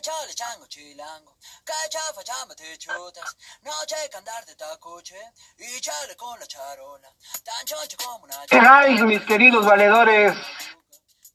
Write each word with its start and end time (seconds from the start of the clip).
chale 0.00 0.34
chango 0.34 0.66
chilango, 0.66 1.36
cacha 1.64 2.00
fachama 2.14 2.54
te 2.54 2.76
chutas, 2.76 3.36
noche 3.62 3.96
cantar 4.12 4.44
de 4.44 4.54
tacoche, 4.54 5.16
y 5.58 5.80
chale 5.80 6.14
con 6.16 6.38
la 6.38 6.46
charola, 6.46 7.08
tan 7.44 7.64
choncho 7.64 7.96
como 7.96 8.24
una 8.24 8.34
¿Qué 8.48 8.58
hay, 8.58 9.00
mis 9.02 9.22
queridos 9.22 9.64
valedores? 9.64 10.36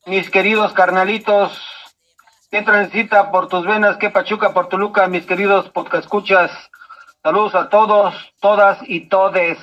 Mis 0.05 0.29
queridos 0.29 0.73
carnalitos, 0.73 1.59
¿qué 2.51 2.61
transita 2.61 3.31
por 3.31 3.47
tus 3.47 3.65
venas? 3.65 3.97
¿Qué 3.97 4.09
pachuca 4.09 4.53
por 4.53 4.69
Toluca? 4.69 5.07
Mis 5.07 5.25
queridos 5.25 5.69
podcascuchas, 5.69 6.51
saludos 7.23 7.55
a 7.55 7.69
todos, 7.69 8.13
todas 8.39 8.77
y 8.83 9.07
todes. 9.09 9.57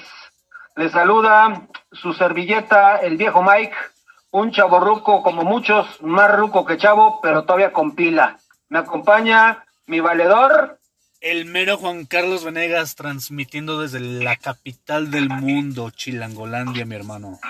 Les 0.75 0.93
saluda 0.93 1.69
su 1.93 2.15
servilleta, 2.15 2.97
el 2.97 3.17
viejo 3.17 3.43
Mike, 3.43 3.77
un 4.31 4.51
chavo 4.51 4.81
ruco 4.81 5.23
como 5.23 5.43
muchos, 5.43 6.03
más 6.03 6.35
ruco 6.37 6.65
que 6.65 6.79
chavo, 6.79 7.21
pero 7.21 7.45
todavía 7.45 7.73
con 7.73 7.95
pila. 7.95 8.39
Me 8.71 8.79
acompaña 8.79 9.65
mi 9.87 10.01
valedor, 10.01 10.79
El 11.21 11.47
mero 11.47 11.79
Juan 11.79 12.05
Carlos 12.05 12.45
Venegas 12.45 12.95
transmitiendo 12.95 13.81
desde 13.81 13.99
la 13.99 14.37
capital 14.37 15.11
del 15.11 15.31
mundo, 15.31 15.91
Chilangolandia, 15.91 16.85
mi 16.85 16.95
hermano. 16.95 17.41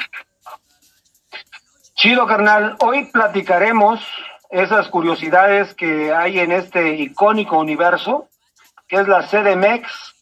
Chido, 1.95 2.27
carnal. 2.27 2.77
Hoy 2.79 3.07
platicaremos 3.07 4.01
esas 4.49 4.89
curiosidades 4.89 5.75
que 5.75 6.15
hay 6.15 6.39
en 6.39 6.53
este 6.53 6.95
icónico 6.95 7.59
universo, 7.59 8.29
que 8.87 8.97
es 8.97 9.09
la 9.09 9.27
CDMX, 9.27 10.15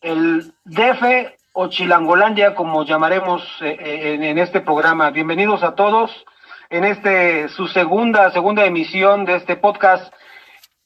el 0.00 0.52
DF 0.64 1.32
o 1.52 1.68
Chilangolandia, 1.68 2.56
como 2.56 2.84
llamaremos 2.84 3.42
eh, 3.62 3.76
eh, 3.78 4.14
en, 4.14 4.24
en 4.24 4.38
este 4.38 4.60
programa. 4.60 5.10
Bienvenidos 5.10 5.62
a 5.62 5.76
todos 5.76 6.10
en 6.70 6.84
este 6.84 7.48
su 7.48 7.68
segunda 7.68 8.30
segunda 8.32 8.64
emisión 8.64 9.24
de 9.24 9.36
este 9.36 9.56
podcast. 9.56 10.12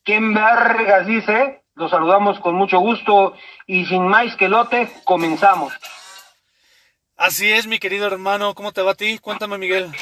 ¿Quién 0.08 0.32
vergas 0.32 1.06
dice? 1.06 1.60
Los 1.74 1.90
saludamos 1.90 2.40
con 2.40 2.54
mucho 2.54 2.78
gusto 2.78 3.34
y 3.66 3.84
sin 3.84 4.08
más 4.08 4.34
que 4.36 4.48
lote, 4.48 4.88
comenzamos. 5.04 5.74
Así 7.18 7.52
es, 7.52 7.66
mi 7.66 7.78
querido 7.78 8.06
hermano. 8.06 8.54
¿Cómo 8.54 8.72
te 8.72 8.80
va 8.80 8.92
a 8.92 8.94
ti? 8.94 9.18
Cuéntame, 9.18 9.58
Miguel. 9.58 9.92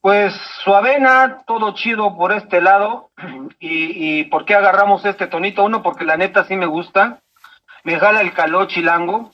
Pues 0.00 0.32
suavena, 0.62 1.42
todo 1.44 1.74
chido 1.74 2.16
por 2.16 2.30
este 2.30 2.60
lado. 2.60 3.10
Y, 3.58 4.20
y 4.20 4.24
¿por 4.26 4.44
qué 4.44 4.54
agarramos 4.54 5.04
este 5.04 5.26
tonito? 5.26 5.64
Uno, 5.64 5.82
porque 5.82 6.04
la 6.04 6.16
neta 6.16 6.44
sí 6.44 6.54
me 6.54 6.66
gusta. 6.66 7.20
Me 7.82 7.98
jala 7.98 8.20
el 8.20 8.32
calor 8.32 8.68
chilango. 8.68 9.32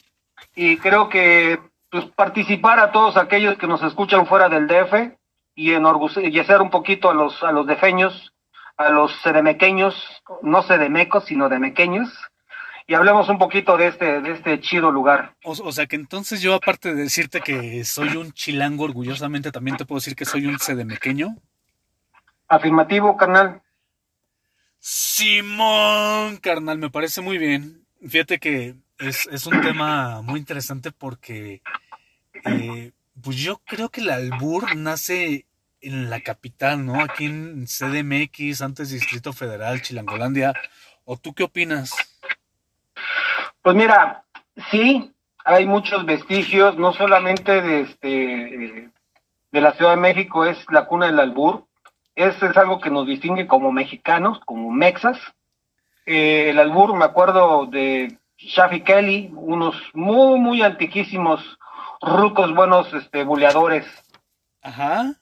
Y 0.54 0.78
creo 0.78 1.10
que 1.10 1.60
pues, 1.90 2.06
participar 2.06 2.80
a 2.80 2.92
todos 2.92 3.18
aquellos 3.18 3.58
que 3.58 3.66
nos 3.66 3.82
escuchan 3.82 4.26
fuera 4.26 4.48
del 4.48 4.68
DF 4.68 5.12
y 5.54 5.74
enorgullecer 5.74 6.62
un 6.62 6.70
poquito 6.70 7.10
a 7.10 7.14
los, 7.14 7.42
a 7.42 7.52
los 7.52 7.66
defeños, 7.66 8.32
a 8.76 8.90
los 8.90 9.12
sedemequeños, 9.22 9.94
no 10.42 10.62
sedemecos, 10.62 11.24
sino 11.24 11.48
de 11.48 11.58
mequeños. 11.58 12.08
Y 12.88 12.94
hablemos 12.94 13.28
un 13.28 13.38
poquito 13.38 13.76
de 13.76 13.88
este, 13.88 14.20
de 14.20 14.32
este 14.32 14.60
chido 14.60 14.92
lugar. 14.92 15.34
O, 15.42 15.50
o 15.50 15.72
sea 15.72 15.86
que 15.86 15.96
entonces 15.96 16.40
yo, 16.40 16.54
aparte 16.54 16.94
de 16.94 17.02
decirte 17.02 17.40
que 17.40 17.84
soy 17.84 18.16
un 18.16 18.32
chilango 18.32 18.84
orgullosamente, 18.84 19.50
también 19.50 19.76
te 19.76 19.84
puedo 19.84 19.98
decir 19.98 20.14
que 20.14 20.24
soy 20.24 20.46
un 20.46 20.58
sedemequeño. 20.58 21.36
Afirmativo, 22.48 23.16
carnal. 23.16 23.60
Simón, 24.78 26.36
carnal, 26.36 26.78
me 26.78 26.90
parece 26.90 27.20
muy 27.20 27.38
bien. 27.38 27.84
Fíjate 28.06 28.38
que 28.38 28.76
es, 28.98 29.26
es 29.32 29.46
un 29.46 29.60
tema 29.60 30.22
muy 30.22 30.38
interesante 30.38 30.92
porque 30.92 31.60
eh, 32.44 32.92
pues 33.20 33.36
yo 33.36 33.60
creo 33.66 33.88
que 33.88 34.00
el 34.00 34.10
albur 34.10 34.76
nace 34.76 35.46
en 35.88 36.10
la 36.10 36.20
capital, 36.20 36.84
¿no? 36.84 37.00
Aquí 37.00 37.26
en 37.26 37.66
CDMX, 37.66 38.62
antes 38.62 38.90
Distrito 38.90 39.32
Federal, 39.32 39.82
Chilangolandia. 39.82 40.52
¿O 41.04 41.16
tú 41.16 41.34
qué 41.34 41.44
opinas? 41.44 41.92
Pues 43.62 43.76
mira, 43.76 44.24
sí, 44.70 45.12
hay 45.44 45.66
muchos 45.66 46.04
vestigios, 46.04 46.76
no 46.76 46.92
solamente 46.92 47.62
de 47.62 47.80
este 47.82 48.90
de 49.52 49.60
la 49.60 49.72
Ciudad 49.72 49.92
de 49.92 50.00
México 50.00 50.44
es 50.44 50.58
la 50.70 50.86
cuna 50.86 51.06
del 51.06 51.20
albur, 51.20 51.66
es, 52.14 52.42
es 52.42 52.56
algo 52.56 52.80
que 52.80 52.90
nos 52.90 53.06
distingue 53.06 53.46
como 53.46 53.72
mexicanos, 53.72 54.40
como 54.44 54.70
mexas. 54.70 55.18
Eh, 56.04 56.50
el 56.50 56.58
albur, 56.58 56.94
me 56.94 57.04
acuerdo 57.04 57.66
de 57.66 58.18
Shafi 58.36 58.82
Kelly, 58.82 59.30
unos 59.34 59.76
muy, 59.94 60.38
muy 60.38 60.62
antiquísimos 60.62 61.58
rucos 62.00 62.54
buenos 62.54 62.92
este, 62.92 63.24
buleadores. 63.24 63.86
Ajá. 64.62 65.14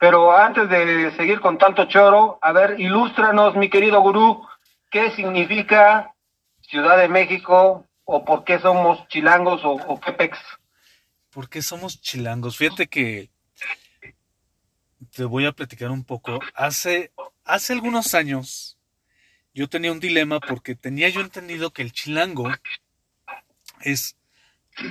Pero 0.00 0.34
antes 0.34 0.66
de 0.70 1.14
seguir 1.14 1.40
con 1.40 1.58
tanto 1.58 1.84
choro, 1.84 2.38
a 2.40 2.52
ver, 2.52 2.80
ilústranos, 2.80 3.54
mi 3.54 3.68
querido 3.68 4.00
gurú, 4.00 4.42
¿qué 4.90 5.10
significa 5.10 6.14
Ciudad 6.62 6.96
de 6.96 7.06
México 7.06 7.86
o 8.04 8.24
por 8.24 8.44
qué 8.44 8.58
somos 8.60 9.06
chilangos 9.08 9.60
o, 9.62 10.00
qué 10.00 10.12
pex? 10.12 10.38
¿Por 11.28 11.50
qué 11.50 11.60
somos 11.60 12.00
chilangos? 12.00 12.56
Fíjate 12.56 12.86
que 12.86 13.28
te 15.14 15.24
voy 15.24 15.44
a 15.44 15.52
platicar 15.52 15.90
un 15.90 16.02
poco. 16.02 16.40
Hace, 16.54 17.12
hace 17.44 17.74
algunos 17.74 18.14
años 18.14 18.78
yo 19.52 19.68
tenía 19.68 19.92
un 19.92 20.00
dilema 20.00 20.40
porque 20.40 20.74
tenía 20.74 21.10
yo 21.10 21.20
entendido 21.20 21.74
que 21.74 21.82
el 21.82 21.92
chilango 21.92 22.48
es 23.82 24.16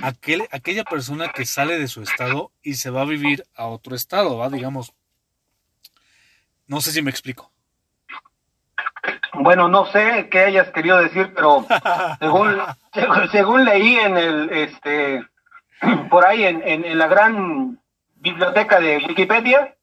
aquel, 0.04 0.46
aquella 0.52 0.84
persona 0.84 1.32
que 1.32 1.46
sale 1.46 1.80
de 1.80 1.88
su 1.88 2.00
estado 2.00 2.52
y 2.62 2.74
se 2.74 2.90
va 2.90 3.02
a 3.02 3.06
vivir 3.06 3.44
a 3.56 3.66
otro 3.66 3.96
estado, 3.96 4.36
¿va? 4.36 4.48
Digamos. 4.50 4.94
No 6.70 6.80
sé 6.80 6.92
si 6.92 7.02
me 7.02 7.10
explico. 7.10 7.50
Bueno, 9.32 9.68
no 9.68 9.86
sé 9.86 10.28
qué 10.30 10.38
hayas 10.44 10.68
querido 10.70 10.98
decir, 10.98 11.32
pero 11.34 11.66
según, 12.20 12.58
según, 13.32 13.64
leí 13.64 13.96
en 13.96 14.16
el, 14.16 14.50
este, 14.50 15.26
por 16.08 16.24
ahí 16.24 16.44
en, 16.44 16.62
en, 16.66 16.84
en 16.84 16.96
la 16.96 17.08
gran 17.08 17.80
biblioteca 18.14 18.78
de 18.78 18.98
Wikipedia, 18.98 19.74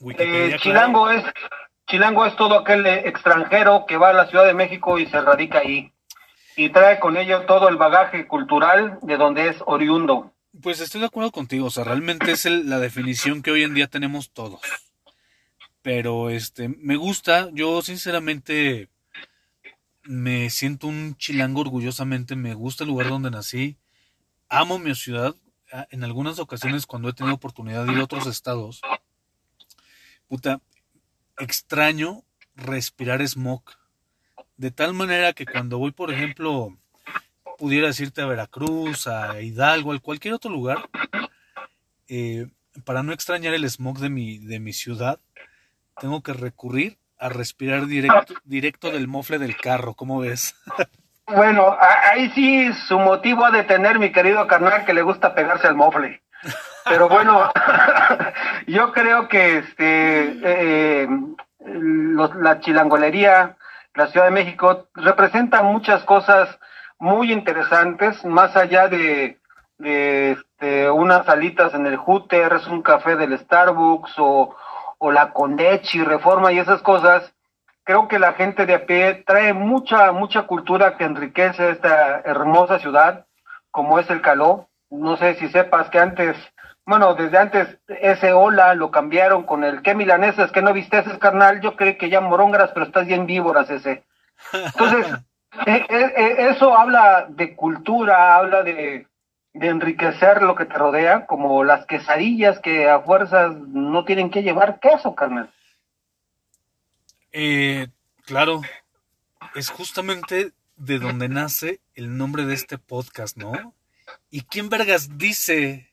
Wikipedia, 0.00 0.56
eh, 0.56 0.58
Chilango 0.60 1.08
es 1.10 1.24
Chilango 1.86 2.26
es 2.26 2.36
todo 2.36 2.58
aquel 2.58 2.84
extranjero 2.86 3.86
que 3.86 3.96
va 3.96 4.10
a 4.10 4.12
la 4.12 4.26
Ciudad 4.26 4.44
de 4.44 4.52
México 4.54 4.98
y 4.98 5.06
se 5.06 5.18
radica 5.22 5.60
ahí 5.60 5.90
y 6.54 6.68
trae 6.68 6.98
con 6.98 7.16
ello 7.16 7.46
todo 7.46 7.70
el 7.70 7.76
bagaje 7.76 8.26
cultural 8.26 8.98
de 9.00 9.16
donde 9.16 9.48
es 9.48 9.56
oriundo. 9.64 10.32
Pues 10.62 10.80
estoy 10.80 11.00
de 11.00 11.06
acuerdo 11.06 11.30
contigo, 11.30 11.66
o 11.66 11.70
sea, 11.70 11.84
realmente 11.84 12.32
es 12.32 12.44
el- 12.44 12.68
la 12.68 12.78
definición 12.78 13.40
que 13.42 13.52
hoy 13.52 13.62
en 13.62 13.72
día 13.72 13.86
tenemos 13.86 14.32
todos. 14.32 14.60
Pero 15.86 16.30
este, 16.30 16.68
me 16.68 16.96
gusta, 16.96 17.48
yo 17.52 17.80
sinceramente 17.80 18.88
me 20.02 20.50
siento 20.50 20.88
un 20.88 21.14
chilango 21.16 21.60
orgullosamente, 21.60 22.34
me 22.34 22.54
gusta 22.54 22.82
el 22.82 22.90
lugar 22.90 23.08
donde 23.08 23.30
nací, 23.30 23.76
amo 24.48 24.80
mi 24.80 24.96
ciudad. 24.96 25.36
Ah, 25.72 25.86
En 25.90 26.02
algunas 26.02 26.40
ocasiones 26.40 26.86
cuando 26.86 27.08
he 27.08 27.12
tenido 27.12 27.36
oportunidad 27.36 27.86
de 27.86 27.92
ir 27.92 27.98
a 28.00 28.02
otros 28.02 28.26
estados, 28.26 28.80
puta, 30.26 30.60
extraño 31.38 32.24
respirar 32.56 33.24
smog. 33.24 33.62
De 34.56 34.72
tal 34.72 34.92
manera 34.92 35.34
que 35.34 35.46
cuando 35.46 35.78
voy, 35.78 35.92
por 35.92 36.12
ejemplo, 36.12 36.76
pudiera 37.58 37.86
decirte 37.86 38.22
a 38.22 38.26
Veracruz, 38.26 39.06
a 39.06 39.40
Hidalgo, 39.40 39.92
a 39.92 40.00
cualquier 40.00 40.34
otro 40.34 40.50
lugar, 40.50 40.90
eh, 42.08 42.48
para 42.84 43.04
no 43.04 43.12
extrañar 43.12 43.54
el 43.54 43.70
smog 43.70 44.00
de 44.00 44.10
mi, 44.10 44.38
de 44.38 44.58
mi 44.58 44.72
ciudad, 44.72 45.20
tengo 46.00 46.22
que 46.22 46.32
recurrir 46.32 46.98
a 47.18 47.28
respirar 47.28 47.86
directo, 47.86 48.34
directo 48.44 48.90
del 48.90 49.08
mofle 49.08 49.38
del 49.38 49.56
carro, 49.56 49.94
¿cómo 49.94 50.20
ves? 50.20 50.54
Bueno, 51.26 51.76
ahí 51.80 52.30
sí 52.36 52.72
su 52.86 52.98
motivo 53.00 53.44
ha 53.44 53.50
de 53.50 53.64
tener 53.64 53.98
mi 53.98 54.12
querido 54.12 54.46
carnal 54.46 54.84
que 54.84 54.94
le 54.94 55.02
gusta 55.02 55.34
pegarse 55.34 55.66
al 55.66 55.74
mofle. 55.74 56.22
Pero 56.84 57.08
bueno, 57.08 57.50
yo 58.68 58.92
creo 58.92 59.28
que 59.28 59.58
este 59.58 60.38
eh, 60.44 61.08
la 61.66 62.60
chilangolería, 62.60 63.56
la 63.94 64.06
Ciudad 64.06 64.26
de 64.26 64.32
México, 64.32 64.88
representa 64.94 65.62
muchas 65.62 66.04
cosas 66.04 66.48
muy 66.98 67.32
interesantes, 67.32 68.24
más 68.24 68.56
allá 68.56 68.88
de, 68.88 69.38
de 69.78 70.32
este, 70.32 70.90
unas 70.90 71.28
alitas 71.28 71.74
en 71.74 71.86
el 71.86 71.96
Hooters, 71.96 72.66
un 72.68 72.82
café 72.82 73.16
del 73.16 73.36
Starbucks 73.38 74.12
o, 74.18 74.54
o 74.98 75.10
la 75.10 75.32
Condechi, 75.32 76.02
Reforma 76.02 76.52
y 76.52 76.58
esas 76.58 76.82
cosas 76.82 77.32
creo 77.86 78.08
que 78.08 78.18
la 78.18 78.32
gente 78.32 78.66
de 78.66 78.74
a 78.74 78.84
pie 78.84 79.22
trae 79.24 79.54
mucha, 79.54 80.10
mucha 80.10 80.42
cultura 80.42 80.96
que 80.96 81.04
enriquece 81.04 81.70
esta 81.70 82.20
hermosa 82.24 82.80
ciudad, 82.80 83.26
como 83.70 84.00
es 84.00 84.10
el 84.10 84.20
Caló. 84.20 84.68
No 84.90 85.16
sé 85.16 85.36
si 85.36 85.48
sepas 85.48 85.88
que 85.88 86.00
antes, 86.00 86.36
bueno, 86.84 87.14
desde 87.14 87.38
antes 87.38 87.78
ese 87.86 88.32
hola 88.32 88.74
lo 88.74 88.90
cambiaron 88.90 89.44
con 89.44 89.62
el 89.62 89.82
que 89.82 89.94
milanesas 89.94 90.50
que 90.50 90.62
no 90.62 90.72
viste 90.72 90.98
ese 90.98 91.16
carnal, 91.20 91.60
yo 91.60 91.76
creo 91.76 91.96
que 91.96 92.10
ya 92.10 92.20
morongas, 92.20 92.72
pero 92.74 92.86
estás 92.86 93.06
bien 93.06 93.24
víboras 93.24 93.70
ese. 93.70 94.02
Entonces, 94.52 95.06
eh, 95.66 95.86
eh, 95.88 96.12
eh, 96.16 96.36
eso 96.50 96.76
habla 96.76 97.26
de 97.28 97.54
cultura, 97.54 98.36
habla 98.36 98.64
de, 98.64 99.06
de 99.58 99.68
enriquecer 99.68 100.42
lo 100.42 100.54
que 100.54 100.66
te 100.66 100.74
rodea, 100.74 101.26
como 101.26 101.64
las 101.64 101.86
quesadillas 101.86 102.58
que 102.60 102.88
a 102.88 103.00
fuerzas 103.00 103.56
no 103.56 104.04
tienen 104.04 104.30
que 104.30 104.42
llevar 104.42 104.80
queso, 104.80 105.14
carnal. 105.14 105.50
Eh, 107.32 107.88
claro, 108.24 108.60
es 109.54 109.70
justamente 109.70 110.52
de 110.76 110.98
donde 110.98 111.28
nace 111.28 111.80
el 111.94 112.16
nombre 112.18 112.44
de 112.44 112.54
este 112.54 112.76
podcast, 112.76 113.38
¿no? 113.38 113.74
¿Y 114.30 114.42
quién 114.42 114.68
vergas 114.68 115.16
dice? 115.16 115.90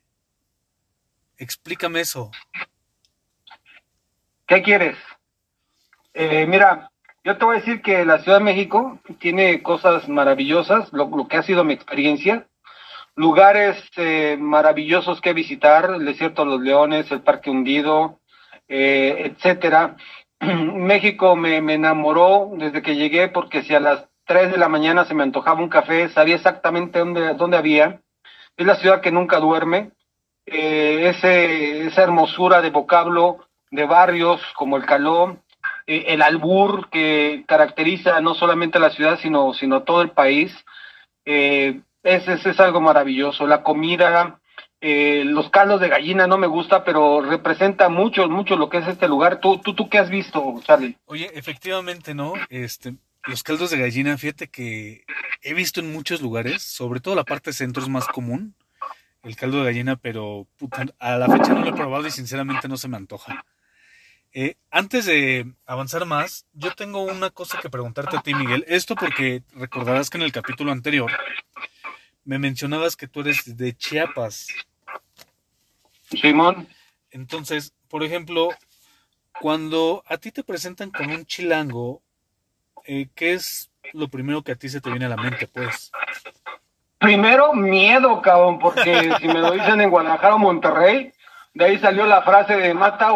Explícame 1.38 2.02
eso. 2.02 2.32
¿Qué 4.46 4.62
quieres? 4.62 4.98
Eh, 6.14 6.46
mira, 6.48 6.92
yo 7.24 7.38
te 7.38 7.46
voy 7.46 7.56
a 7.56 7.60
decir 7.60 7.82
que 7.82 8.04
la 8.04 8.20
Ciudad 8.20 8.40
de 8.40 8.44
México 8.44 9.00
tiene 9.20 9.64
cosas 9.64 10.10
maravillosas, 10.10 10.92
lo, 10.92 11.08
lo 11.08 11.30
que 11.30 11.38
ha 11.38 11.44
sido 11.44 11.64
mi 11.64 11.74
experiencia, 11.74 12.46
lugares 13.16 13.78
eh, 13.98 14.38
maravillosos 14.40 15.22
que 15.22 15.34
visitar, 15.34 15.92
el 15.96 16.06
desierto 16.06 16.44
de 16.44 16.52
los 16.52 16.62
leones, 16.62 17.12
el 17.12 17.22
Parque 17.22 17.50
Hundido, 17.50 18.20
eh, 18.68 19.24
etcétera. 19.26 19.96
México 20.40 21.36
me, 21.36 21.62
me 21.62 21.76
enamoró 21.76 22.52
desde 22.58 22.82
que 22.82 22.96
llegué 22.96 23.28
porque 23.28 23.64
si 23.64 23.76
a 23.76 23.80
las 23.80 24.06
3 24.26 24.52
de 24.52 24.58
la 24.58 24.70
mañana 24.70 25.06
se 25.06 25.14
me 25.14 25.24
antojaba 25.24 25.62
un 25.62 25.70
café, 25.70 26.10
sabía 26.10 26.36
exactamente 26.36 27.00
dónde, 27.00 27.34
dónde 27.34 27.58
había. 27.58 28.02
Es 28.56 28.66
la 28.66 28.76
ciudad 28.76 29.02
que 29.02 29.12
nunca 29.12 29.40
duerme. 29.40 29.92
Eh, 30.46 31.10
ese, 31.10 31.88
esa 31.88 32.04
hermosura 32.04 32.62
de 32.62 32.70
vocablo 32.70 33.48
de 33.72 33.86
barrios 33.86 34.42
como 34.56 34.78
el 34.78 34.86
Caló, 34.86 35.38
eh, 35.88 36.06
el 36.10 36.22
albur 36.22 36.90
que 36.90 37.44
caracteriza 37.48 38.20
no 38.22 38.34
solamente 38.36 38.80
la 38.80 38.92
ciudad, 38.92 39.20
sino, 39.20 39.54
sino 39.54 39.84
todo 39.84 40.02
el 40.02 40.12
país. 40.12 40.54
Eh, 41.26 41.82
es, 42.04 42.28
es, 42.28 42.46
es 42.46 42.60
algo 42.60 42.82
maravilloso. 42.82 43.48
La 43.48 43.64
comida, 43.64 44.40
eh, 44.82 45.24
los 45.26 45.50
caldos 45.50 45.82
de 45.82 45.90
gallina 45.90 46.28
no 46.28 46.38
me 46.38 46.48
gusta, 46.48 46.84
pero 46.84 47.22
representa 47.22 47.90
mucho, 47.90 48.30
mucho 48.30 48.56
lo 48.56 48.70
que 48.70 48.78
es 48.80 48.88
este 48.88 49.08
lugar. 49.08 49.40
¿Tú, 49.40 49.58
tú, 49.60 49.74
tú 49.74 49.90
qué 49.90 49.98
has 49.98 50.10
visto, 50.10 50.62
Charlie? 50.64 50.98
Oye, 51.06 51.32
efectivamente, 51.34 52.14
¿no? 52.14 52.34
Este, 52.50 52.96
los 53.26 53.44
caldos 53.44 53.72
de 53.72 53.78
gallina, 53.78 54.18
fíjate 54.18 54.50
que 54.50 55.06
he 55.42 55.54
visto 55.54 55.80
en 55.80 55.92
muchos 55.94 56.22
lugares, 56.22 56.62
sobre 56.62 57.00
todo 57.00 57.16
la 57.16 57.24
parte 57.24 57.54
centro 57.54 57.82
es 57.82 57.90
más 57.90 58.08
común, 58.08 58.56
el 59.24 59.38
caldo 59.38 59.60
de 59.60 59.66
gallina, 59.66 59.96
pero 59.96 60.46
puta, 60.58 60.86
a 61.00 61.16
la 61.16 61.30
fecha 61.30 61.54
no 61.54 61.62
lo 61.62 61.70
he 61.70 61.74
probado 61.74 62.06
y 62.06 62.12
sinceramente 62.12 62.68
no 62.68 62.76
se 62.76 62.90
me 62.90 62.98
antoja. 62.98 63.46
Eh, 64.34 64.56
antes 64.72 65.06
de 65.06 65.54
avanzar 65.66 66.06
más, 66.06 66.46
yo 66.54 66.74
tengo 66.74 67.04
una 67.04 67.30
cosa 67.30 67.60
que 67.62 67.70
preguntarte 67.70 68.18
a 68.18 68.22
ti, 68.22 68.34
Miguel. 68.34 68.66
Esto 68.68 68.96
porque 68.96 69.44
recordarás 69.54 70.10
que 70.10 70.18
en 70.18 70.24
el 70.24 70.32
capítulo 70.32 70.72
anterior 70.72 71.12
me 72.26 72.40
mencionabas 72.40 72.96
que 72.96 73.08
tú 73.08 73.22
eres 73.22 73.58
de 73.58 73.76
Chiapas. 73.76 74.48
Simón. 76.10 76.68
Entonces, 77.12 77.74
por 77.90 78.04
ejemplo, 78.04 78.50
cuando 79.42 80.04
a 80.08 80.18
ti 80.18 80.32
te 80.32 80.44
presentan 80.44 80.92
con 80.92 81.10
un 81.10 81.26
chilango, 81.26 82.02
eh, 82.86 83.08
¿qué 83.16 83.34
es 83.34 83.72
lo 83.94 84.08
primero 84.08 84.44
que 84.44 84.54
a 84.54 84.56
ti 84.56 84.70
se 84.70 84.82
te 84.82 84.90
viene 84.90 85.06
a 85.06 85.10
la 85.10 85.18
mente, 85.18 85.48
pues? 85.48 85.92
Primero, 86.98 87.54
miedo, 87.54 88.22
cabrón, 88.22 88.60
porque 88.60 89.12
si 89.20 89.28
me 89.28 89.40
lo 89.40 89.52
dicen 89.52 89.82
en 89.82 89.90
Guadalajara 89.90 90.36
o 90.36 90.40
Monterrey, 90.40 91.12
de 91.54 91.66
ahí 91.66 91.80
salió 91.80 92.06
la 92.06 92.24
frase 92.24 92.56
de 92.56 92.74
mata, 92.74 93.10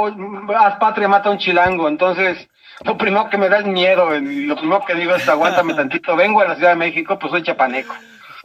haz 0.58 0.78
patria, 0.78 1.08
mata 1.08 1.30
un 1.30 1.40
chilango. 1.40 1.88
Entonces, 1.88 2.48
lo 2.84 2.98
primero 2.98 3.30
que 3.30 3.38
me 3.38 3.50
da 3.50 3.60
es 3.60 3.66
miedo, 3.66 4.16
y 4.16 4.46
lo 4.46 4.56
primero 4.58 4.86
que 4.86 4.96
digo 4.96 5.16
es 5.16 5.28
aguántame 5.28 5.74
tantito, 5.76 6.16
vengo 6.16 6.42
a 6.42 6.48
la 6.50 6.56
Ciudad 6.56 6.72
de 6.72 6.76
México, 6.76 7.18
pues 7.18 7.32
soy 7.32 7.44
chapaneco. 7.44 7.96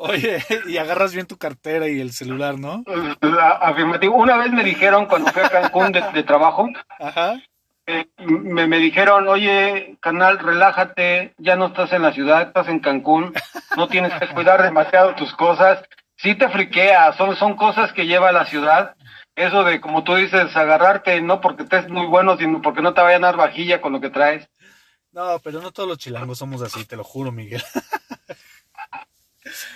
Oye, 0.05 0.43
y 0.67 0.79
agarras 0.79 1.15
bien 1.15 1.27
tu 1.27 1.39
cartera 1.39 1.89
y 1.89 2.01
el 2.01 2.13
celular, 2.13 2.59
¿no? 2.59 2.83
Afirmativo. 3.61 4.17
Una 4.17 4.37
vez 4.37 4.51
me 4.51 4.65
dijeron 4.65 5.07
cuando 5.07 5.31
fui 5.31 5.43
a 5.43 5.49
Cancún 5.49 5.93
de, 5.93 6.03
de 6.13 6.25
trabajo, 6.25 6.69
Ajá. 6.99 7.41
eh, 7.87 8.09
me, 8.19 8.67
me 8.67 8.79
dijeron, 8.79 9.29
oye, 9.29 9.97
canal, 10.01 10.41
relájate, 10.41 11.35
ya 11.39 11.55
no 11.55 11.67
estás 11.69 11.93
en 11.93 12.03
la 12.03 12.13
ciudad, 12.13 12.43
estás 12.43 12.67
en 12.67 12.81
Cancún, 12.81 13.33
no 13.77 13.87
tienes 13.87 14.13
que 14.15 14.27
cuidar 14.29 14.61
demasiado 14.63 15.15
tus 15.15 15.33
cosas. 15.35 15.85
Sí 16.17 16.35
te 16.35 16.49
friquea, 16.49 17.13
son, 17.13 17.37
son 17.37 17.55
cosas 17.55 17.93
que 17.93 18.07
lleva 18.07 18.31
a 18.31 18.33
la 18.33 18.45
ciudad. 18.47 18.97
Eso 19.37 19.63
de, 19.63 19.81
como 19.81 20.03
tú 20.03 20.17
dices, 20.17 20.55
agarrarte, 20.57 21.21
no 21.23 21.41
porque 21.41 21.63
estés 21.63 21.89
muy 21.89 22.07
bueno, 22.07 22.37
sino 22.37 22.61
porque 22.61 22.83
no 22.83 22.93
te 22.93 23.03
vayan 23.03 23.23
a 23.23 23.29
dar 23.29 23.37
vajilla 23.37 23.81
con 23.81 23.93
lo 23.93 24.01
que 24.01 24.11
traes. 24.11 24.49
No, 25.13 25.39
pero 25.45 25.61
no 25.61 25.71
todos 25.71 25.89
los 25.89 25.99
chilangos 25.99 26.39
somos 26.39 26.61
así, 26.61 26.85
te 26.87 26.97
lo 26.97 27.05
juro, 27.05 27.31
Miguel. 27.31 27.63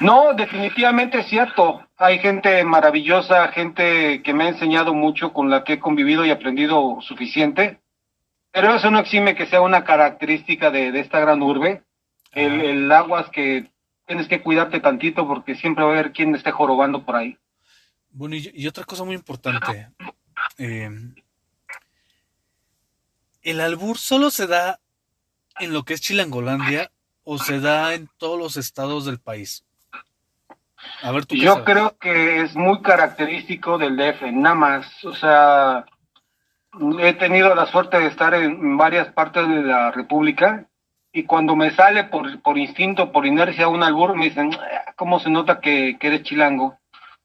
No, 0.00 0.34
definitivamente 0.34 1.20
es 1.20 1.26
cierto. 1.26 1.86
Hay 1.96 2.18
gente 2.18 2.62
maravillosa, 2.64 3.48
gente 3.48 4.22
que 4.22 4.34
me 4.34 4.44
ha 4.44 4.48
enseñado 4.48 4.94
mucho, 4.94 5.32
con 5.32 5.50
la 5.50 5.64
que 5.64 5.74
he 5.74 5.80
convivido 5.80 6.24
y 6.24 6.30
aprendido 6.30 6.98
suficiente. 7.00 7.80
Pero 8.52 8.74
eso 8.74 8.90
no 8.90 8.98
exime 8.98 9.34
que 9.34 9.46
sea 9.46 9.60
una 9.60 9.84
característica 9.84 10.70
de, 10.70 10.92
de 10.92 11.00
esta 11.00 11.20
gran 11.20 11.42
urbe. 11.42 11.82
El, 12.32 12.60
el 12.60 12.92
aguas 12.92 13.28
que 13.30 13.70
tienes 14.06 14.28
que 14.28 14.42
cuidarte 14.42 14.80
tantito 14.80 15.26
porque 15.26 15.56
siempre 15.56 15.84
va 15.84 15.90
a 15.90 15.92
haber 15.94 16.12
quien 16.12 16.34
esté 16.34 16.52
jorobando 16.52 17.04
por 17.04 17.16
ahí. 17.16 17.36
Bueno, 18.10 18.36
y, 18.36 18.50
y 18.54 18.66
otra 18.66 18.84
cosa 18.84 19.04
muy 19.04 19.14
importante. 19.14 19.88
Eh, 20.58 20.90
¿El 23.42 23.60
albur 23.60 23.98
solo 23.98 24.30
se 24.30 24.46
da 24.46 24.80
en 25.60 25.72
lo 25.72 25.84
que 25.84 25.94
es 25.94 26.00
Chilangolandia 26.00 26.90
o 27.24 27.38
se 27.38 27.60
da 27.60 27.94
en 27.94 28.08
todos 28.16 28.38
los 28.38 28.56
estados 28.56 29.04
del 29.04 29.18
país? 29.20 29.65
A 31.02 31.12
ver, 31.12 31.26
tú 31.26 31.34
qué 31.34 31.42
Yo 31.42 31.64
creo 31.64 31.96
que 31.98 32.40
es 32.42 32.54
muy 32.56 32.80
característico 32.82 33.78
del 33.78 33.96
DF, 33.96 34.22
nada 34.32 34.54
más. 34.54 35.04
O 35.04 35.12
sea, 35.14 35.84
he 37.00 37.12
tenido 37.14 37.54
la 37.54 37.66
suerte 37.66 37.98
de 37.98 38.06
estar 38.06 38.34
en 38.34 38.76
varias 38.76 39.08
partes 39.12 39.48
de 39.48 39.62
la 39.62 39.90
República 39.90 40.66
y 41.12 41.24
cuando 41.24 41.56
me 41.56 41.70
sale 41.70 42.04
por, 42.04 42.42
por 42.42 42.58
instinto, 42.58 43.10
por 43.10 43.24
inercia 43.26 43.68
un 43.68 43.82
albur, 43.82 44.14
me 44.14 44.26
dicen, 44.26 44.50
"Ah, 44.54 44.92
¿cómo 44.96 45.18
se 45.18 45.30
nota 45.30 45.60
que, 45.60 45.96
que 45.98 46.08
eres 46.08 46.22
chilango? 46.22 46.78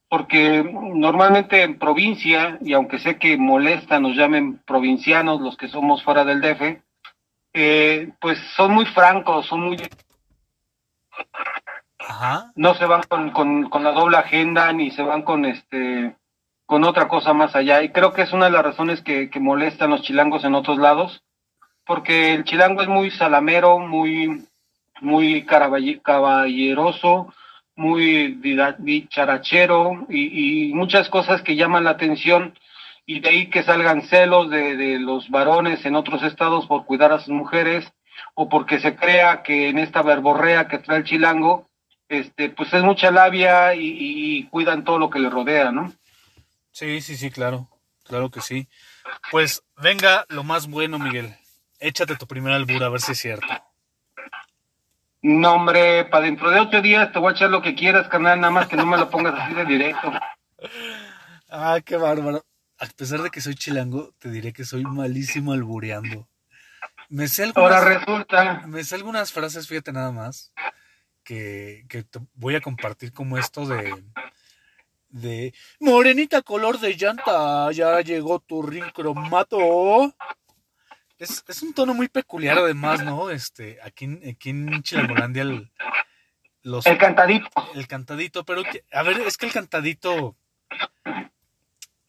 Porque 0.08 0.64
normalmente 0.64 1.64
en 1.64 1.78
provincia, 1.78 2.58
y 2.62 2.74
aunque 2.74 3.00
sé 3.00 3.18
que 3.18 3.38
molesta, 3.38 4.00
nos 4.00 4.16
llamen 4.16 4.62
provincianos 4.66 5.42
los 5.42 5.58
que 5.58 5.68
somos 5.68 6.04
fuera 6.04 6.24
del 6.24 6.42
DF, 6.42 6.82
eh, 7.54 8.14
pues 8.20 8.40
son 8.56 8.72
muy 8.74 8.86
francos, 8.86 9.46
son 9.48 9.62
muy 9.62 9.78
Ajá. 12.08 12.52
no 12.56 12.74
se 12.76 12.86
van 12.86 13.32
con, 13.32 13.70
con, 13.70 13.84
la 13.84 13.92
doble 13.92 14.18
agenda 14.18 14.72
ni 14.74 14.92
se 14.92 15.04
van 15.04 15.22
con 15.24 15.46
este 15.46 16.16
con 16.66 16.84
otra 16.84 17.08
cosa 17.08 17.34
más 17.34 17.56
allá 17.56 17.84
y 17.84 17.90
creo 17.90 18.14
que 18.14 18.22
es 18.22 18.34
una 18.34 18.46
de 18.46 18.52
las 18.52 18.64
razones 18.64 19.02
que, 19.02 19.30
que 19.30 19.40
molestan 19.40 19.90
los 19.90 20.02
chilangos 20.02 20.44
en 20.44 20.56
otros 20.56 20.78
lados 20.78 21.24
porque 21.86 22.34
el 22.34 22.44
chilango 22.44 22.82
es 22.82 22.88
muy 22.88 23.12
salamero 23.12 23.80
muy 23.80 24.46
muy 25.02 25.46
caballeroso 25.46 27.34
muy 27.76 28.40
dicharachero 28.80 30.06
y, 30.10 30.70
y 30.70 30.74
muchas 30.74 31.10
cosas 31.10 31.42
que 31.42 31.56
llaman 31.56 31.84
la 31.84 31.92
atención 31.92 32.54
y 33.06 33.20
de 33.20 33.30
ahí 33.30 33.50
que 33.50 33.64
salgan 33.64 34.04
celos 34.04 34.50
de, 34.50 34.78
de 34.78 35.00
los 35.00 35.30
varones 35.30 35.86
en 35.86 35.96
otros 35.96 36.24
estados 36.24 36.68
por 36.68 36.86
cuidar 36.86 37.12
a 37.12 37.20
sus 37.20 37.34
mujeres 37.34 37.92
o 38.36 38.50
porque 38.50 38.80
se 38.80 38.96
crea 38.96 39.44
que 39.44 39.70
en 39.70 39.78
esta 39.78 40.02
verborrea 40.02 40.68
que 40.68 40.78
trae 40.78 41.00
el 41.00 41.04
chilango 41.04 41.68
este, 42.12 42.50
pues 42.50 42.74
es 42.74 42.84
mucha 42.84 43.10
labia 43.10 43.74
y, 43.74 44.48
cuidan 44.52 44.84
todo 44.84 45.00
lo 45.00 45.10
que 45.10 45.20
le 45.20 45.30
rodea, 45.30 45.72
¿no? 45.72 45.94
Sí, 46.72 47.02
sí, 47.02 47.16
sí, 47.16 47.32
claro. 47.32 47.70
Claro 48.04 48.30
que 48.30 48.42
sí. 48.42 48.68
Pues 49.32 49.64
venga 49.78 50.26
lo 50.30 50.44
más 50.44 50.68
bueno, 50.68 51.00
Miguel. 51.00 51.34
Échate 51.80 52.18
tu 52.18 52.28
primer 52.28 52.52
albur 52.52 52.84
a 52.84 52.90
ver 52.90 53.00
si 53.00 53.14
es 53.14 53.20
cierto. 53.20 53.48
No, 55.22 55.54
hombre, 55.54 56.06
para 56.06 56.26
dentro 56.26 56.50
de 56.50 56.60
ocho 56.60 56.82
días 56.82 57.12
te 57.12 57.20
voy 57.20 57.32
a 57.32 57.36
echar 57.36 57.50
lo 57.50 57.62
que 57.62 57.76
quieras, 57.76 58.08
canal, 58.08 58.40
nada 58.40 58.52
más 58.52 58.68
que 58.68 58.76
no 58.76 58.86
me 58.86 58.98
lo 58.98 59.10
pongas 59.10 59.36
así 59.40 59.54
de 59.54 59.66
directo. 59.66 60.12
Ah, 61.54 61.82
qué 61.84 61.98
bárbaro. 61.98 62.46
A 62.80 62.86
pesar 62.86 63.22
de 63.22 63.30
que 63.30 63.42
soy 63.42 63.56
chilango, 63.56 64.14
te 64.20 64.32
diré 64.32 64.54
que 64.54 64.64
soy 64.64 64.86
malísimo 64.86 65.52
albureando. 65.52 66.30
Me 67.10 67.28
sé 67.28 67.44
algunas, 67.44 67.74
Ahora 67.74 68.00
resulta, 68.00 68.64
me 68.68 68.82
sé 68.86 68.96
algunas 68.96 69.34
frases, 69.34 69.68
fíjate 69.68 69.92
nada 69.92 70.14
más, 70.14 70.54
que, 71.24 71.86
que 71.90 72.04
te 72.04 72.20
voy 72.34 72.56
a 72.56 72.62
compartir 72.62 73.12
como 73.14 73.38
esto 73.38 73.66
de, 73.66 74.04
de 75.10 75.54
Morenita 75.80 76.42
color 76.42 76.80
de 76.80 76.96
llanta, 76.96 77.72
ya 77.72 78.02
llegó 78.02 78.40
tu 78.40 78.62
ring 78.62 78.92
cromato. 78.94 80.14
Es, 81.18 81.44
es 81.48 81.62
un 81.62 81.74
tono 81.74 81.94
muy 81.94 82.08
peculiar 82.08 82.58
además, 82.58 83.04
¿no? 83.04 83.30
Este, 83.30 83.80
aquí, 83.84 84.06
en- 84.06 84.22
aquí 84.28 84.50
en 84.50 84.82
Chilangolandia 84.82 85.44
el, 85.44 85.72
los, 86.64 86.86
el 86.88 86.98
cantadito. 86.98 87.50
el 87.76 87.88
cantadito, 87.88 88.44
pero 88.44 88.64
que, 88.64 88.84
a 88.92 89.04
ver, 89.04 89.22
es 89.22 89.38
que 89.38 89.46
el 89.46 89.52
cantadito, 89.52 90.36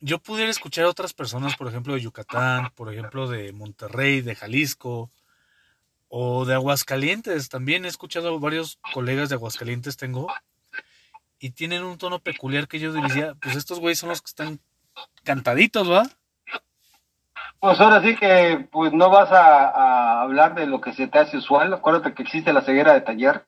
yo 0.01 0.19
pudiera 0.19 0.51
escuchar 0.51 0.87
a 0.87 0.89
otras 0.89 1.13
personas, 1.13 1.57
por 1.57 1.69
ejemplo, 1.69 1.93
de 1.95 2.01
Yucatán, 2.01 2.71
por 2.75 2.91
ejemplo, 2.93 3.29
de 3.29 3.53
Monterrey, 3.53 4.23
de 4.23 4.35
Jalisco, 4.35 5.11
o 6.15 6.45
de 6.45 6.53
Aguascalientes, 6.53 7.49
también 7.49 7.87
he 7.87 7.89
escuchado 7.89 8.35
a 8.35 8.39
varios 8.39 8.79
colegas 8.93 9.31
de 9.31 9.37
Aguascalientes, 9.37 9.97
tengo, 9.97 10.27
y 11.39 11.53
tienen 11.53 11.85
un 11.85 11.97
tono 11.97 12.19
peculiar 12.19 12.69
que 12.69 12.79
yo 12.79 12.93
diría, 12.93 13.33
pues 13.41 13.57
estos 13.57 13.81
güeyes 13.81 14.01
son 14.01 14.11
los 14.11 14.21
que 14.21 14.29
están 14.29 14.61
cantaditos, 15.25 15.91
¿va? 15.91 16.03
Pues 17.61 17.81
ahora 17.81 18.03
sí 18.03 18.15
que 18.15 18.69
pues 18.71 18.93
no 18.93 19.09
vas 19.09 19.33
a, 19.33 19.71
a, 19.71 20.21
hablar 20.21 20.55
de 20.55 20.67
lo 20.67 20.83
que 20.83 20.93
se 20.93 21.07
te 21.07 21.19
hace 21.19 21.39
usual. 21.39 21.73
Acuérdate 21.73 22.13
que 22.13 22.25
existe 22.25 22.53
la 22.53 22.61
ceguera 22.61 22.93
de 22.93 23.01
taller, 23.01 23.47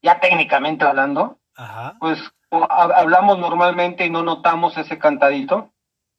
ya 0.00 0.20
técnicamente 0.20 0.84
hablando. 0.84 1.38
Ajá. 1.56 1.96
Pues 1.98 2.20
hablamos 2.48 3.40
normalmente 3.40 4.06
y 4.06 4.10
no 4.10 4.22
notamos 4.22 4.76
ese 4.78 4.98
cantadito, 4.98 5.72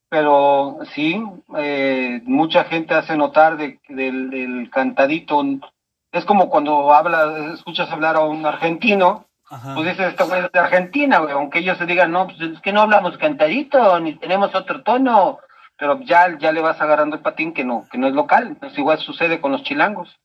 pero 0.09 0.79
sí, 0.93 1.23
eh, 1.57 2.21
mucha 2.25 2.65
gente 2.65 2.95
hace 2.95 3.15
notar 3.15 3.55
de, 3.55 3.79
del, 3.87 4.29
del 4.29 4.69
cantadito. 4.69 5.41
Es 6.15 6.25
como 6.25 6.49
cuando 6.49 6.93
hablas, 6.93 7.53
escuchas 7.53 7.91
hablar 7.91 8.15
a 8.15 8.21
un 8.21 8.45
argentino, 8.45 9.25
Ajá. 9.49 9.75
pues 9.75 9.87
dices, 9.89 10.09
esto 10.09 10.33
es 10.33 10.51
de 10.51 10.59
Argentina, 10.59 11.19
güey, 11.19 11.33
aunque 11.33 11.59
ellos 11.59 11.77
se 11.77 11.85
digan, 11.85 12.11
no, 12.11 12.27
pues 12.27 12.39
es 12.41 12.59
que 12.61 12.73
no 12.73 12.81
hablamos 12.81 13.17
cantadito, 13.17 13.99
ni 13.99 14.15
tenemos 14.15 14.55
otro 14.55 14.81
tono 14.81 15.39
pero 15.77 16.01
ya, 16.01 16.37
ya 16.37 16.51
le 16.51 16.61
vas 16.61 16.79
agarrando 16.79 17.15
el 17.15 17.21
patín 17.21 17.53
que 17.53 17.65
no, 17.65 17.87
que 17.91 17.97
no 17.97 18.07
es 18.07 18.13
local. 18.13 18.47
Entonces 18.47 18.77
igual 18.77 18.99
sucede 18.99 19.41
con 19.41 19.51
los 19.51 19.63
chilangos. 19.63 20.19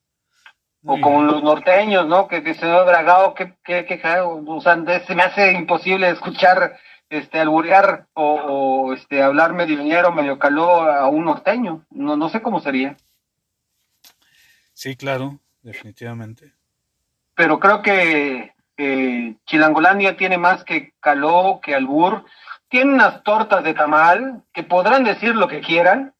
Muy 0.83 0.99
o 0.99 1.03
con 1.03 1.27
los 1.27 1.43
norteños, 1.43 2.07
¿no? 2.07 2.27
Que 2.27 2.41
dicen, 2.41 2.71
oh, 2.71 2.87
bragado, 2.87 3.35
que, 3.35 3.55
que, 3.65 3.85
que, 3.85 4.01
o 4.21 4.61
sea, 4.63 4.83
se 5.07 5.15
me 5.15 5.23
hace 5.23 5.53
imposible 5.53 6.09
escuchar, 6.09 6.79
este, 7.11 7.39
alburear 7.39 8.07
o, 8.15 8.35
o 8.35 8.93
este, 8.95 9.23
hablar 9.23 9.53
medio 9.53 9.83
ñero, 9.83 10.11
medio 10.13 10.39
caló 10.39 10.83
a 10.83 11.07
un 11.09 11.27
norteño. 11.27 11.85
No, 11.91 12.17
no 12.17 12.31
sé 12.31 12.41
cómo 12.41 12.61
sería. 12.61 12.97
Sí, 14.73 14.97
claro, 14.97 15.39
definitivamente. 15.63 16.55
Pero 17.35 17.59
creo 17.59 17.83
que 17.83 18.55
eh, 18.77 19.37
Chilangolandia 19.47 20.17
tiene 20.17 20.39
más 20.39 20.65
que 20.65 20.95
caló, 21.01 21.61
que 21.63 21.75
albur, 21.75 22.25
tiene 22.69 22.95
unas 22.95 23.23
tortas 23.23 23.65
de 23.65 23.75
tamal 23.75 24.45
que 24.53 24.63
podrán 24.63 25.05
decir 25.05 25.35
lo 25.35 25.49
que 25.49 25.61
quieran, 25.61 26.15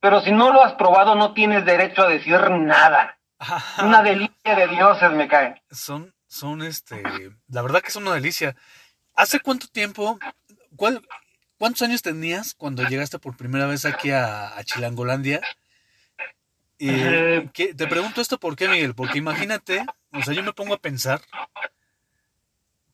pero 0.00 0.20
si 0.20 0.32
no 0.32 0.52
lo 0.52 0.64
has 0.64 0.74
probado 0.74 1.14
no 1.14 1.34
tienes 1.34 1.64
derecho 1.64 2.02
a 2.02 2.08
decir 2.08 2.50
nada. 2.50 3.18
Una 3.82 4.02
delicia 4.02 4.54
de 4.56 4.68
dioses 4.68 5.10
me 5.12 5.28
cae. 5.28 5.62
Son, 5.70 6.14
son 6.26 6.62
este, 6.62 7.02
la 7.48 7.62
verdad 7.62 7.80
que 7.80 7.90
son 7.90 8.04
una 8.04 8.14
delicia. 8.14 8.54
¿Hace 9.14 9.40
cuánto 9.40 9.66
tiempo, 9.66 10.18
cuál, 10.76 11.02
cuántos 11.58 11.82
años 11.82 12.02
tenías 12.02 12.54
cuando 12.54 12.82
llegaste 12.86 13.18
por 13.18 13.36
primera 13.36 13.66
vez 13.66 13.84
aquí 13.84 14.10
a, 14.10 14.56
a 14.56 14.64
Chilangolandia? 14.64 15.40
Eh, 16.80 17.48
¿qué- 17.52 17.74
te 17.74 17.86
pregunto 17.86 18.20
esto 18.20 18.38
por 18.38 18.56
qué, 18.56 18.66
Miguel, 18.68 18.94
porque 18.94 19.18
imagínate, 19.18 19.84
o 20.12 20.22
sea, 20.22 20.34
yo 20.34 20.42
me 20.42 20.52
pongo 20.54 20.74
a 20.74 20.78
pensar 20.78 21.20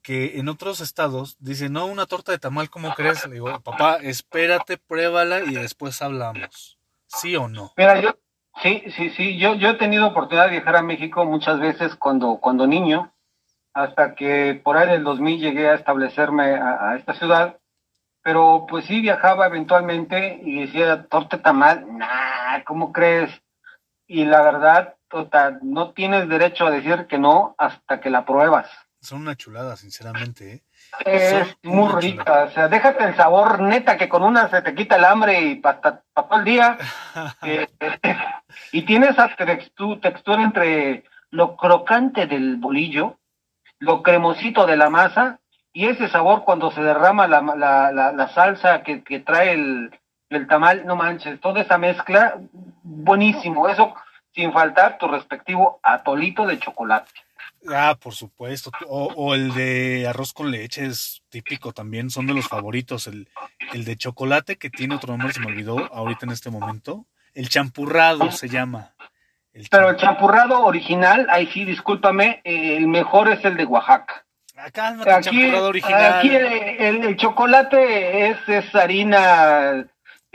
que 0.03 0.39
en 0.39 0.49
otros 0.49 0.81
estados 0.81 1.37
dicen, 1.41 1.73
no, 1.73 1.87
una 1.87 2.07
torta 2.07 2.33
de 2.33 2.39
tamal, 2.39 2.71
¿cómo 2.71 2.95
crees? 2.95 3.27
Le 3.27 3.35
digo, 3.35 3.61
papá, 3.61 3.97
espérate, 4.03 4.77
pruébala 4.77 5.41
y 5.41 5.55
después 5.55 6.01
hablamos. 6.03 6.79
¿Sí 7.07 7.37
o 7.37 7.49
no? 7.49 7.73
Mira, 7.77 8.01
yo, 8.01 8.17
sí, 8.63 8.83
sí, 8.97 9.11
sí, 9.11 9.39
yo, 9.39 9.55
yo 9.55 9.71
he 9.71 9.75
tenido 9.75 10.07
oportunidad 10.07 10.47
de 10.47 10.53
viajar 10.53 10.77
a 10.77 10.83
México 10.83 11.25
muchas 11.25 11.59
veces 11.61 11.95
cuando, 11.97 12.39
cuando 12.39 12.67
niño, 12.67 13.13
hasta 13.73 14.15
que 14.15 14.61
por 14.63 14.77
ahí 14.77 14.89
del 14.89 15.05
2000 15.05 15.41
llegué 15.41 15.69
a 15.69 15.75
establecerme 15.75 16.55
a, 16.55 16.91
a 16.91 16.97
esta 16.97 17.15
ciudad, 17.15 17.59
pero 18.23 18.67
pues 18.69 18.87
sí 18.87 19.01
viajaba 19.01 19.47
eventualmente 19.47 20.41
y 20.45 20.61
decía, 20.63 21.05
torta 21.09 21.37
de 21.37 21.43
tamal, 21.43 21.85
nah, 21.97 22.63
¿cómo 22.65 22.93
crees? 22.93 23.31
Y 24.07 24.25
la 24.25 24.43
verdad, 24.43 24.95
tota, 25.09 25.59
no 25.63 25.91
tienes 25.93 26.29
derecho 26.29 26.67
a 26.67 26.71
decir 26.71 27.07
que 27.07 27.19
no 27.19 27.55
hasta 27.59 28.01
que 28.01 28.11
la 28.11 28.25
pruebas. 28.25 28.69
Son 29.01 29.21
una 29.23 29.37
chulada, 29.37 29.77
sinceramente, 29.77 30.53
¿eh? 30.55 30.63
Es 31.05 31.49
Son 31.63 31.75
muy 31.75 31.93
rica, 32.01 32.45
o 32.45 32.51
sea, 32.51 32.69
déjate 32.69 33.05
el 33.05 33.17
sabor 33.17 33.61
neta 33.61 33.97
que 33.97 34.09
con 34.09 34.23
una 34.23 34.49
se 34.49 34.63
te 34.63 34.75
quita 34.75 34.97
el 34.97 35.05
hambre 35.05 35.41
y 35.41 35.55
para 35.57 35.81
todo 35.81 36.03
el 36.39 36.45
día. 36.45 36.79
Eh, 37.43 37.69
y 38.73 38.83
tiene 38.83 39.09
esa 39.09 39.29
textu- 39.37 40.01
textura 40.01 40.43
entre 40.43 41.05
lo 41.31 41.57
crocante 41.57 42.27
del 42.27 42.57
bolillo, 42.57 43.19
lo 43.79 44.03
cremosito 44.03 44.67
de 44.67 44.77
la 44.77 44.89
masa 44.91 45.41
y 45.73 45.87
ese 45.87 46.09
sabor 46.09 46.45
cuando 46.45 46.71
se 46.71 46.83
derrama 46.83 47.27
la, 47.27 47.43
la, 47.43 47.93
la, 47.93 48.13
la 48.13 48.29
salsa 48.29 48.83
que, 48.83 49.03
que 49.05 49.21
trae 49.21 49.53
el, 49.53 49.91
el 50.31 50.47
tamal, 50.47 50.85
no 50.87 50.97
manches, 50.97 51.41
toda 51.41 51.61
esa 51.63 51.79
mezcla, 51.79 52.37
buenísimo. 52.83 53.69
Eso 53.69 53.95
sin 54.35 54.53
faltar 54.53 54.99
tu 54.99 55.09
respectivo 55.09 55.81
atolito 55.83 56.47
de 56.47 56.59
chocolate. 56.59 57.11
Ah, 57.73 57.97
por 58.01 58.15
supuesto. 58.15 58.71
O, 58.87 59.07
o 59.17 59.35
el 59.35 59.55
de 59.55 60.07
arroz 60.09 60.33
con 60.33 60.51
leche 60.51 60.85
es 60.87 61.23
típico 61.31 61.73
también, 61.73 62.11
son 62.11 62.27
de 62.27 62.35
los 62.35 62.47
favoritos. 62.49 63.07
El, 63.07 63.29
el 63.73 63.85
de 63.85 63.97
chocolate, 63.97 64.57
que 64.57 64.71
tiene 64.71 64.95
otro 64.97 65.17
nombre, 65.17 65.33
se 65.33 65.41
me 65.41 65.47
olvidó 65.47 65.93
ahorita 65.93 66.27
en 66.27 66.33
este 66.33 66.51
momento. 66.51 67.07
El 67.35 67.49
champurrado 67.49 68.31
se 68.31 68.49
llama. 68.49 68.93
El 69.53 69.69
Pero 69.71 69.89
el 69.91 69.97
champ- 69.97 70.01
champurrado 70.01 70.65
original, 70.65 71.27
ahí 71.31 71.47
sí, 71.47 71.65
discúlpame, 71.65 72.41
eh, 72.45 72.77
el 72.77 72.89
mejor 72.89 73.29
es 73.33 73.43
el 73.45 73.57
de 73.57 73.65
Oaxaca. 73.65 74.25
Ah, 74.57 74.71
cálmate, 74.71 75.11
el 75.11 75.17
Aquí, 75.17 75.25
champurrado 75.25 75.69
original. 75.69 76.13
aquí 76.19 76.29
el, 76.35 77.05
el 77.05 77.17
chocolate 77.17 78.29
es, 78.31 78.49
es 78.49 78.75
harina 78.75 79.87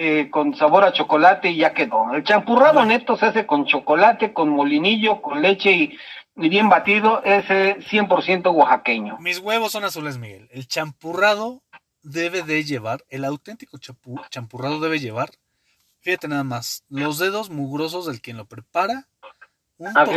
eh, 0.04 0.30
con 0.32 0.56
sabor 0.56 0.84
a 0.84 0.94
chocolate 0.94 1.52
y 1.52 1.58
ya 1.58 1.74
quedó. 1.76 2.12
El 2.14 2.24
champurrado 2.24 2.84
neto 2.86 3.16
se 3.18 3.28
hace 3.28 3.46
con 3.46 3.66
chocolate, 3.66 4.34
con 4.34 4.50
molinillo, 4.50 5.22
con 5.22 5.44
leche 5.44 5.72
y, 5.72 5.98
y 6.36 6.50
bien 6.50 6.70
batido, 6.70 7.22
ese 7.24 7.78
100% 7.82 8.52
oaxaqueño. 8.52 9.18
Mis 9.20 9.38
huevos 9.38 9.72
son 9.74 9.84
azules, 9.84 10.18
Miguel. 10.18 10.48
El 10.52 10.68
champurrado 10.68 11.62
debe 12.02 12.42
de 12.42 12.64
llevar, 12.64 13.04
el 13.10 13.24
auténtico 13.26 13.78
champurrado 13.78 14.80
debe 14.80 14.98
llevar, 15.00 15.30
fíjate 16.00 16.28
nada 16.28 16.44
más, 16.44 16.84
los 16.90 17.20
dedos 17.20 17.52
mugrosos 17.52 18.08
del 18.08 18.22
quien 18.22 18.38
lo 18.38 18.46
prepara, 18.46 19.08
un, 19.78 19.94
po- 20.06 20.12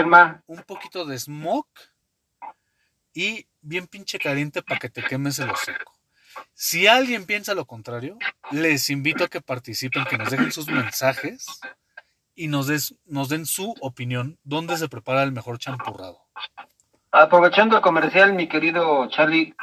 un 0.47 0.63
poquito 0.63 1.05
de 1.05 1.19
smoke 1.19 1.93
y 3.13 3.47
bien 3.61 3.87
pinche 3.87 4.19
caliente 4.19 4.63
para 4.63 4.81
que 4.81 4.89
te 4.89 5.03
quemes 5.03 5.39
el 5.41 5.51
hocico. 5.51 5.94
Si 6.55 6.87
alguien 6.87 7.27
piensa 7.27 7.55
lo 7.55 7.67
contrario, 7.67 8.19
les 8.51 8.91
invito 8.91 9.25
a 9.25 9.29
que 9.29 9.41
participen, 9.41 10.05
que 10.05 10.19
nos 10.19 10.31
dejen 10.31 10.53
sus 10.53 10.69
mensajes 10.69 11.61
y 12.35 12.49
nos, 12.49 12.67
des, 12.67 12.95
nos 13.05 13.29
den 13.29 13.47
su 13.47 13.75
opinión, 13.81 14.39
dónde 14.43 14.77
se 14.77 14.89
prepara 14.89 15.23
el 15.23 15.33
mejor 15.33 15.59
champurrado. 15.59 16.21
Aprovechando 17.13 17.77
el 17.77 17.83
comercial, 17.83 18.35
mi 18.35 18.49
querido 18.49 19.09
Charlie, 19.09 19.55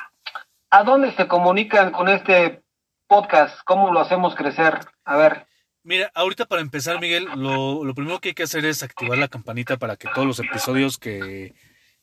¿a 0.70 0.84
dónde 0.84 1.14
se 1.16 1.28
comunican 1.28 1.92
con 1.92 2.08
este 2.08 2.64
podcast? 3.08 3.60
¿Cómo 3.66 3.92
lo 3.92 4.00
hacemos 4.00 4.36
crecer? 4.36 4.80
A 5.04 5.18
ver. 5.18 5.48
Mira, 5.84 6.12
ahorita 6.14 6.46
para 6.46 6.62
empezar, 6.62 7.00
Miguel, 7.02 7.28
lo, 7.36 7.84
lo 7.84 7.94
primero 7.94 8.20
que 8.20 8.30
hay 8.30 8.36
que 8.36 8.44
hacer 8.44 8.64
es 8.66 8.84
activar 8.84 9.18
la 9.18 9.28
campanita 9.28 9.78
para 9.78 9.98
que 9.98 10.08
todos 10.14 10.28
los 10.28 10.40
episodios 10.40 10.98
que, 10.98 11.56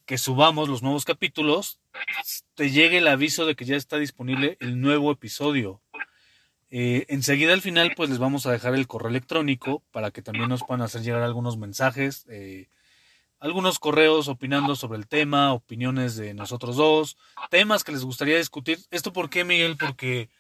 que 0.09 0.17
subamos, 0.17 0.71
los 0.71 0.83
nuevos 0.83 1.05
capítulos, 1.05 1.81
te 2.55 2.71
llegue 2.71 2.97
el 2.97 3.09
aviso 3.09 3.45
de 3.45 3.55
que 3.55 3.67
ya 3.67 3.77
está 3.77 3.99
disponible 3.99 4.57
el 4.59 4.81
nuevo 4.81 5.13
episodio. 5.13 5.83
Eh, 6.71 7.05
enseguida 7.09 7.53
al 7.53 7.61
final, 7.61 7.93
pues 7.95 8.09
les 8.09 8.19
vamos 8.19 8.47
a 8.47 8.51
dejar 8.51 8.75
el 8.75 8.87
correo 8.87 9.11
electrónico 9.11 9.83
para 9.91 10.11
que 10.11 10.23
también 10.23 10.49
nos 10.49 10.65
puedan 10.65 10.81
hacer 10.81 11.03
llegar 11.03 11.21
algunos 11.21 11.59
mensajes, 11.59 12.25
eh, 12.31 12.69
algunos 13.39 13.79
correos 13.79 14.29
opinando 14.29 14.77
sobre 14.77 14.97
el 14.97 15.07
tema, 15.07 15.53
opiniones 15.53 16.17
de 16.17 16.33
nosotros 16.33 16.77
dos, 16.77 17.19
temas 17.51 17.85
que 17.85 17.93
les 17.93 18.03
gustaría 18.03 18.39
discutir. 18.39 18.79
¿Esto 18.91 19.13
por 19.13 19.29
qué, 19.29 19.45
Miguel? 19.45 19.77
Porque 19.77 20.31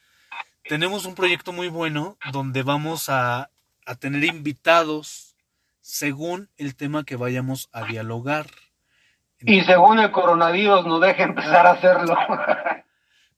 tenemos 0.62 1.04
un 1.04 1.14
proyecto 1.14 1.52
muy 1.52 1.68
bueno 1.68 2.16
donde 2.32 2.62
vamos 2.62 3.10
a, 3.10 3.50
a 3.84 3.94
tener 3.96 4.24
invitados 4.24 5.36
según 5.82 6.48
el 6.56 6.74
tema 6.74 7.04
que 7.04 7.16
vayamos 7.16 7.68
a 7.70 7.84
dialogar. 7.84 8.46
Y 9.40 9.62
según 9.62 10.00
el 10.00 10.10
coronavirus 10.10 10.84
nos 10.86 11.00
deje 11.00 11.22
empezar 11.22 11.66
a 11.66 11.72
hacerlo. 11.72 12.16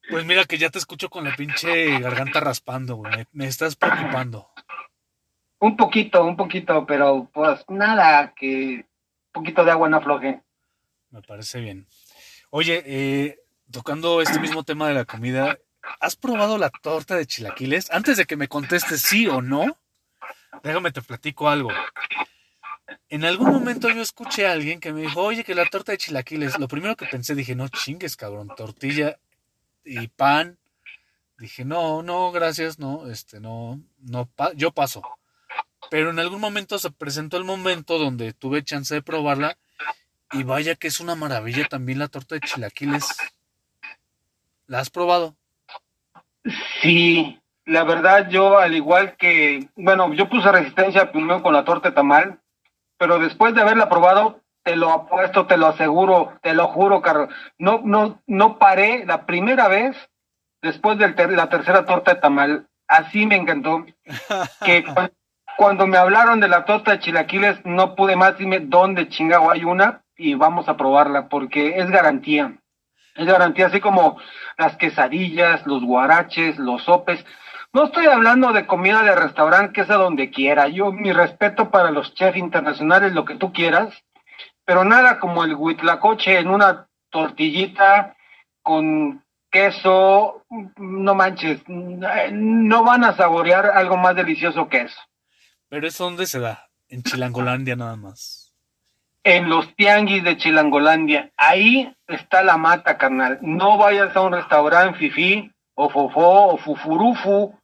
Pues 0.09 0.25
mira 0.25 0.45
que 0.45 0.59
ya 0.59 0.71
te 0.71 0.79
escucho 0.79 1.09
con 1.09 1.23
la 1.23 1.37
pinche 1.37 2.01
garganta 2.01 2.41
raspando, 2.41 2.97
güey. 2.97 3.13
Me, 3.17 3.27
me 3.31 3.47
estás 3.47 3.77
preocupando. 3.77 4.49
un 5.61 5.77
poquito, 5.77 6.25
un 6.25 6.37
poquito, 6.37 6.85
pero 6.85 7.31
pues 7.33 7.65
nada, 7.69 8.33
que 8.35 8.85
un 9.27 9.33
poquito 9.33 9.65
de 9.65 9.71
agua 9.71 9.89
no 9.89 9.99
afloje. 9.99 10.43
Me 11.11 11.23
parece 11.23 11.61
bien. 11.61 11.87
Oye, 12.51 12.83
eh, 12.87 13.39
tocando 13.71 14.21
este 14.21 14.41
mismo 14.41 14.65
tema 14.65 14.89
de 14.89 14.95
la 14.95 15.05
comida, 15.05 15.59
¿has 16.01 16.17
probado 16.17 16.59
la 16.59 16.71
torta 16.71 17.15
de 17.15 17.27
chilaquiles? 17.27 17.91
Antes 17.93 18.17
de 18.17 18.25
que 18.25 18.37
me 18.37 18.49
contestes 18.49 19.03
sí 19.03 19.29
o 19.29 19.41
no, 19.41 19.79
déjame 20.65 20.91
te 20.91 21.03
platico 21.03 21.49
algo. 21.49 21.71
En 23.09 23.25
algún 23.25 23.51
momento 23.51 23.89
yo 23.89 24.03
escuché 24.03 24.47
a 24.47 24.53
alguien 24.53 24.81
que 24.81 24.93
me 24.93 25.03
dijo, 25.03 25.23
oye, 25.23 25.45
que 25.45 25.55
la 25.55 25.67
torta 25.67 25.93
de 25.93 25.99
chilaquiles, 25.99 26.59
lo 26.59 26.69
primero 26.69 26.97
que 26.97 27.07
pensé, 27.07 27.35
dije, 27.35 27.55
no 27.55 27.69
chingues, 27.69 28.17
cabrón, 28.17 28.51
tortilla 28.57 29.19
y 29.85 30.09
pan. 30.09 30.59
Dije, 31.39 31.65
no, 31.65 32.03
no, 32.03 32.31
gracias, 32.33 32.79
no, 32.79 33.11
este, 33.11 33.41
no, 33.41 33.81
no, 33.99 34.27
pa- 34.27 34.53
yo 34.55 34.73
paso. 34.73 35.03
Pero 35.91 36.11
en 36.11 36.19
algún 36.19 36.41
momento 36.41 36.79
se 36.79 36.91
presentó 36.91 37.37
el 37.37 37.45
momento 37.45 37.99
donde 37.99 38.33
tuve 38.33 38.63
chance 38.63 38.95
de 38.95 39.03
probarla 39.03 39.57
y 40.33 40.43
vaya 40.45 40.77
que 40.77 40.89
es 40.89 41.01
una 41.01 41.15
maravilla 41.15 41.67
también 41.69 41.99
la 41.99 42.09
torta 42.09 42.35
de 42.37 42.43
chilaquiles. 42.43 43.07
¿La 44.67 44.81
has 44.81 44.91
probado? 44.91 45.37
Sí, 46.83 47.41
la 47.65 47.85
verdad 47.85 48.29
yo 48.31 48.59
al 48.59 48.75
igual 48.75 49.17
que, 49.17 49.69
bueno, 49.77 50.13
yo 50.15 50.29
puse 50.29 50.51
resistencia 50.53 51.11
primero 51.13 51.43
con 51.43 51.53
la 51.53 51.65
torta 51.65 51.93
tamal, 51.95 52.40
pero 53.01 53.19
después 53.19 53.55
de 53.55 53.63
haberla 53.63 53.89
probado, 53.89 54.43
te 54.63 54.77
lo 54.77 54.93
apuesto, 54.93 55.47
te 55.47 55.57
lo 55.57 55.69
aseguro, 55.69 56.35
te 56.43 56.53
lo 56.53 56.69
juro, 56.69 57.01
Carlos, 57.01 57.31
no, 57.57 57.81
no, 57.83 58.21
no 58.27 58.59
paré 58.59 59.07
la 59.07 59.25
primera 59.25 59.69
vez 59.69 59.97
después 60.61 60.99
de 60.99 61.09
la 61.09 61.49
tercera 61.49 61.87
torta 61.87 62.13
de 62.13 62.21
tamal. 62.21 62.67
Así 62.87 63.25
me 63.25 63.37
encantó. 63.37 63.87
que 64.67 64.85
cuando, 65.57 65.87
me 65.87 65.97
hablaron 65.97 66.41
de 66.41 66.49
la 66.49 66.67
torta 66.67 66.91
de 66.91 66.99
chilaquiles, 66.99 67.65
no 67.65 67.95
pude 67.95 68.17
más 68.17 68.37
dime 68.37 68.61
dónde 68.61 69.09
chingado 69.09 69.51
hay 69.51 69.65
una 69.65 70.03
y 70.15 70.35
vamos 70.35 70.69
a 70.69 70.77
probarla 70.77 71.31
porque 71.31 71.79
es 71.79 71.91
garantía. 71.91 72.59
Es 73.15 73.25
garantía, 73.25 73.69
así 73.69 73.81
como 73.81 74.19
las 74.59 74.77
quesadillas, 74.77 75.67
los 75.67 75.83
guaraches, 75.83 76.59
los 76.59 76.83
sopes. 76.83 77.25
No 77.73 77.85
estoy 77.85 78.07
hablando 78.07 78.53
de 78.53 78.67
comida 78.67 79.03
de 79.03 79.15
restaurante, 79.15 79.73
que 79.73 79.81
es 79.83 79.91
a 79.91 79.95
donde 79.95 80.31
quiera. 80.31 80.67
Yo, 80.69 80.91
mi 80.91 81.13
respeto 81.13 81.71
para 81.71 81.91
los 81.91 82.15
chefs 82.15 82.37
internacionales, 82.37 83.13
lo 83.13 83.25
que 83.25 83.37
tú 83.37 83.53
quieras, 83.53 83.95
pero 84.65 84.85
nada 84.85 85.21
como 85.21 85.45
el 85.45 85.55
huitlacoche 85.55 86.39
en 86.39 86.49
una 86.49 86.89
tortillita 87.11 88.17
con 88.63 89.23
queso, 89.51 90.45
no 90.77 91.15
manches, 91.15 91.61
no 91.69 92.85
van 92.85 93.05
a 93.05 93.17
saborear 93.17 93.67
algo 93.67 93.97
más 93.97 94.17
delicioso 94.17 94.69
que 94.69 94.83
eso. 94.83 95.01
Pero 95.69 95.87
eso 95.87 96.05
dónde 96.05 96.27
se 96.27 96.41
da? 96.41 96.69
En 96.89 97.03
Chilangolandia 97.03 97.77
nada 97.77 97.97
más. 97.97 98.53
En 99.23 99.49
los 99.49 99.75
tianguis 99.77 100.25
de 100.25 100.37
Chilangolandia. 100.37 101.31
Ahí 101.37 101.95
está 102.09 102.43
la 102.43 102.57
mata, 102.57 102.99
carnal. 102.99 103.39
No 103.43 103.79
vayas 103.79 104.15
a 104.17 104.21
un 104.23 104.33
restaurante 104.33 104.99
fifí 104.99 105.53
o 105.75 105.89
fofó 105.89 106.55
o 106.55 106.57
fufurufu. 106.59 107.55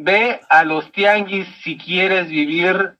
Ve 0.00 0.40
a 0.48 0.64
los 0.64 0.90
tianguis 0.92 1.48
si 1.62 1.76
quieres 1.76 2.28
vivir, 2.28 2.96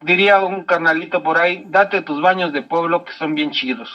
diría 0.00 0.40
un 0.40 0.64
carnalito 0.64 1.22
por 1.22 1.38
ahí, 1.38 1.64
date 1.66 2.02
tus 2.02 2.20
baños 2.20 2.52
de 2.52 2.62
pueblo 2.62 3.04
que 3.04 3.12
son 3.12 3.34
bien 3.34 3.52
chidos 3.52 3.90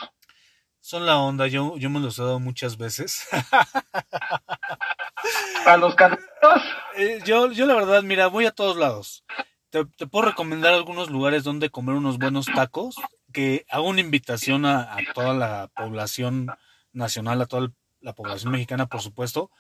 son 0.89 1.06
la 1.06 1.20
onda, 1.20 1.48
yo, 1.48 1.77
yo 1.77 1.89
me 1.89 2.00
los 2.00 2.18
he 2.18 2.24
dado 2.24 2.39
muchas 2.39 2.77
veces. 2.77 3.27
¿A 5.65 5.77
los 5.77 5.94
carritos? 5.94 6.63
Eh, 6.96 7.20
yo, 7.25 7.51
yo 7.51 7.65
la 7.65 7.75
verdad, 7.75 8.01
mira, 8.01 8.27
voy 8.27 8.46
a 8.46 8.51
todos 8.51 8.77
lados. 8.77 9.24
Te, 9.70 9.86
puedo 10.08 10.25
recomendar 10.25 10.74
algunos 10.74 11.12
lugares 11.12 11.44
donde 11.44 11.70
comer 11.70 11.96
unos 11.96 12.18
buenos 12.18 12.48
tacos, 12.48 12.96
que 13.32 13.65
hago 13.70 13.88
una 13.88 14.01
invitación 14.01 14.65
a, 14.65 14.98
toda 15.13 15.36
la 15.36 15.70
población 15.75 16.48
nacional, 16.91 17.41
a 17.41 17.46
toda 17.46 17.72
la 18.01 18.13
población 18.13 18.51
mexicana, 18.51 18.88
por 18.88 19.01
supuesto, 19.01 19.51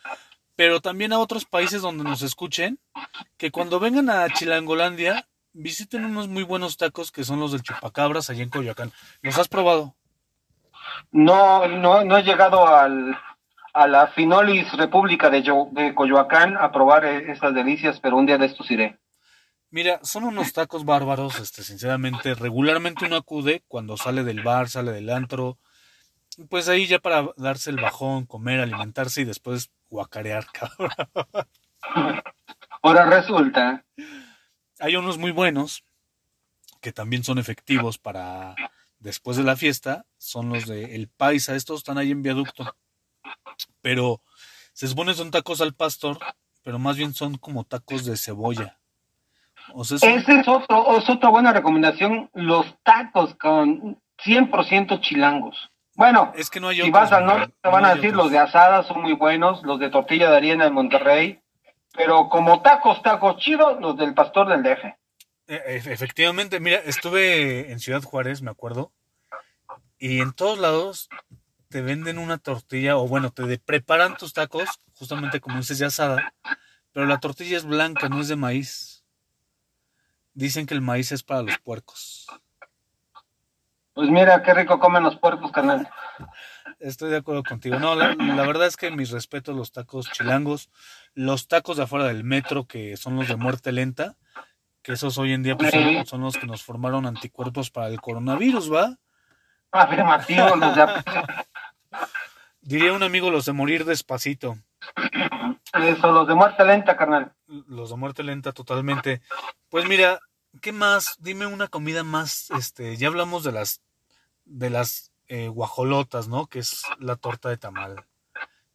pero 0.59 0.81
también 0.81 1.13
a 1.13 1.19
otros 1.19 1.45
países 1.45 1.81
donde 1.81 2.03
nos 2.03 2.21
escuchen, 2.21 2.79
que 3.37 3.49
cuando 3.49 3.79
vengan 3.79 4.09
a 4.09 4.27
Chilangolandia, 4.27 5.25
visiten 5.53 6.03
unos 6.03 6.27
muy 6.27 6.43
buenos 6.43 6.75
tacos 6.75 7.13
que 7.13 7.23
son 7.23 7.39
los 7.39 7.53
del 7.53 7.63
Chupacabras 7.63 8.29
allá 8.29 8.43
en 8.43 8.49
Coyoacán. 8.49 8.91
¿Los 9.21 9.37
has 9.37 9.47
probado? 9.47 9.95
No, 11.13 11.65
no, 11.65 12.03
no 12.03 12.17
he 12.17 12.23
llegado 12.23 12.67
al, 12.67 13.17
a 13.73 13.87
la 13.87 14.07
Finolis 14.07 14.69
República 14.73 15.29
de, 15.29 15.43
de 15.71 15.95
Coyoacán 15.95 16.57
a 16.57 16.73
probar 16.73 17.05
e, 17.05 17.31
estas 17.31 17.55
delicias, 17.55 18.01
pero 18.01 18.17
un 18.17 18.25
día 18.25 18.37
de 18.37 18.47
estos 18.47 18.69
iré. 18.69 18.99
Mira, 19.69 20.01
son 20.03 20.25
unos 20.25 20.51
tacos 20.51 20.83
bárbaros, 20.83 21.39
este, 21.39 21.63
sinceramente, 21.63 22.35
regularmente 22.35 23.05
uno 23.05 23.15
acude 23.15 23.63
cuando 23.69 23.95
sale 23.95 24.25
del 24.25 24.43
bar, 24.43 24.67
sale 24.67 24.91
del 24.91 25.09
antro, 25.09 25.57
pues 26.47 26.69
ahí 26.69 26.87
ya 26.87 26.99
para 26.99 27.29
darse 27.37 27.69
el 27.69 27.77
bajón, 27.77 28.25
comer, 28.25 28.59
alimentarse 28.59 29.21
y 29.21 29.25
después 29.25 29.71
guacarear, 29.89 30.45
cabrón. 30.53 30.91
Ahora 32.81 33.05
resulta. 33.05 33.83
Hay 34.79 34.95
unos 34.95 35.17
muy 35.17 35.31
buenos 35.31 35.83
que 36.81 36.93
también 36.93 37.23
son 37.23 37.37
efectivos 37.37 37.97
para 37.97 38.55
después 38.99 39.37
de 39.37 39.43
la 39.43 39.55
fiesta 39.55 40.05
son 40.17 40.49
los 40.49 40.67
de 40.67 40.95
El 40.95 41.07
Paisa. 41.07 41.55
Estos 41.55 41.79
están 41.79 41.97
ahí 41.97 42.11
en 42.11 42.21
viaducto. 42.21 42.75
Pero 43.81 44.21
se 44.73 44.87
supone 44.87 45.13
son 45.13 45.31
tacos 45.31 45.61
al 45.61 45.73
pastor, 45.73 46.19
pero 46.63 46.79
más 46.79 46.97
bien 46.97 47.13
son 47.13 47.37
como 47.37 47.63
tacos 47.63 48.05
de 48.05 48.17
cebolla. 48.17 48.79
O 49.73 49.83
Ese 49.83 49.95
es, 49.95 50.47
otro, 50.47 50.97
es 50.97 51.09
otra 51.09 51.29
buena 51.29 51.53
recomendación, 51.53 52.29
los 52.33 52.65
tacos 52.83 53.35
con 53.35 54.01
100% 54.23 55.01
chilangos. 55.01 55.69
Bueno, 55.99 56.31
es 56.33 56.49
que 56.49 56.61
no 56.61 56.69
hay 56.69 56.81
si 56.81 56.91
vas 56.91 57.11
al 57.11 57.25
norte 57.25 57.53
te 57.61 57.67
van 57.67 57.83
a 57.83 57.93
decir 57.93 58.15
los 58.15 58.31
de 58.31 58.37
asada 58.37 58.83
son 58.83 59.01
muy 59.01 59.11
buenos, 59.11 59.63
los 59.63 59.81
de 59.81 59.89
tortilla 59.89 60.31
de 60.31 60.37
harina 60.37 60.63
de 60.63 60.71
Monterrey, 60.71 61.41
pero 61.93 62.29
como 62.29 62.61
tacos, 62.61 63.01
tacos 63.01 63.35
chidos, 63.35 63.81
los 63.81 63.97
del 63.97 64.13
pastor 64.13 64.47
del 64.47 64.63
DF. 64.63 64.85
E, 65.47 65.61
efectivamente, 65.75 66.61
mira, 66.61 66.77
estuve 66.77 67.69
en 67.69 67.81
Ciudad 67.81 68.01
Juárez, 68.01 68.41
me 68.41 68.49
acuerdo, 68.49 68.93
y 69.97 70.21
en 70.21 70.31
todos 70.31 70.57
lados 70.57 71.09
te 71.67 71.81
venden 71.81 72.17
una 72.17 72.37
tortilla, 72.37 72.95
o 72.95 73.05
bueno, 73.05 73.31
te 73.31 73.59
preparan 73.59 74.15
tus 74.15 74.31
tacos, 74.31 74.79
justamente 74.93 75.41
como 75.41 75.57
dices 75.57 75.79
de 75.79 75.87
asada, 75.87 76.33
pero 76.93 77.07
la 77.07 77.19
tortilla 77.19 77.57
es 77.57 77.65
blanca, 77.65 78.07
no 78.07 78.21
es 78.21 78.29
de 78.29 78.37
maíz. 78.37 79.03
Dicen 80.33 80.65
que 80.65 80.75
el 80.75 80.81
maíz 80.81 81.11
es 81.11 81.23
para 81.23 81.41
los 81.41 81.57
puercos. 81.57 82.25
Pues 83.99 84.11
mira, 84.11 84.41
qué 84.43 84.53
rico 84.53 84.79
comen 84.79 85.03
los 85.03 85.17
puercos, 85.17 85.51
carnal. 85.51 85.89
Estoy 86.79 87.09
de 87.09 87.17
acuerdo 87.17 87.43
contigo. 87.43 87.79
No, 87.79 87.95
la, 87.95 88.15
verdad 88.15 88.67
es 88.67 88.77
que 88.77 88.91
mis 88.91 89.11
respetos 89.11 89.53
los 89.53 89.73
tacos 89.73 90.09
chilangos, 90.13 90.69
los 91.15 91.49
tacos 91.49 91.75
de 91.75 91.83
afuera 91.83 92.05
del 92.05 92.23
metro, 92.23 92.63
que 92.63 92.95
son 92.95 93.17
los 93.17 93.27
de 93.27 93.35
muerte 93.35 93.73
lenta, 93.73 94.15
que 94.83 94.93
esos 94.93 95.17
hoy 95.17 95.33
en 95.33 95.43
día 95.43 95.57
pues, 95.57 95.73
son, 96.07 96.21
los 96.21 96.37
que 96.37 96.47
nos 96.47 96.63
formaron 96.63 97.05
anticuerpos 97.07 97.71
para 97.71 97.89
el 97.89 97.99
coronavirus, 97.99 98.73
¿va? 98.73 98.95
Afirmativo, 99.69 100.55
los 100.55 100.75
de... 100.77 100.87
Diría 102.61 102.93
un 102.93 103.03
amigo 103.03 103.29
los 103.31 103.43
de 103.43 103.51
morir 103.51 103.83
despacito. 103.83 104.55
Eso, 105.73 106.09
los 106.13 106.25
de 106.25 106.35
muerte 106.35 106.63
lenta, 106.63 106.95
carnal. 106.95 107.33
Los 107.47 107.89
de 107.89 107.97
muerte 107.97 108.23
lenta, 108.23 108.53
totalmente. 108.53 109.19
Pues 109.67 109.85
mira, 109.89 110.21
¿qué 110.61 110.71
más? 110.71 111.17
Dime 111.19 111.47
una 111.47 111.67
comida 111.67 112.05
más, 112.05 112.49
este, 112.51 112.95
ya 112.95 113.09
hablamos 113.09 113.43
de 113.43 113.51
las, 113.51 113.81
de 114.49 114.69
las 114.69 115.11
eh, 115.27 115.47
guajolotas, 115.47 116.27
¿no? 116.27 116.47
Que 116.47 116.59
es 116.59 116.83
la 116.99 117.15
torta 117.15 117.49
de 117.49 117.57
tamal. 117.57 118.05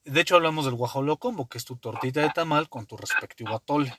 De 0.04 0.20
hecho, 0.20 0.36
hablamos 0.36 0.64
del 0.64 0.74
guajolocombo, 0.74 1.48
que 1.48 1.58
es 1.58 1.64
tu 1.64 1.76
tortita 1.76 2.20
de 2.20 2.30
tamal 2.30 2.68
con 2.68 2.86
tu 2.86 2.96
respectivo 2.96 3.54
atole. 3.54 3.92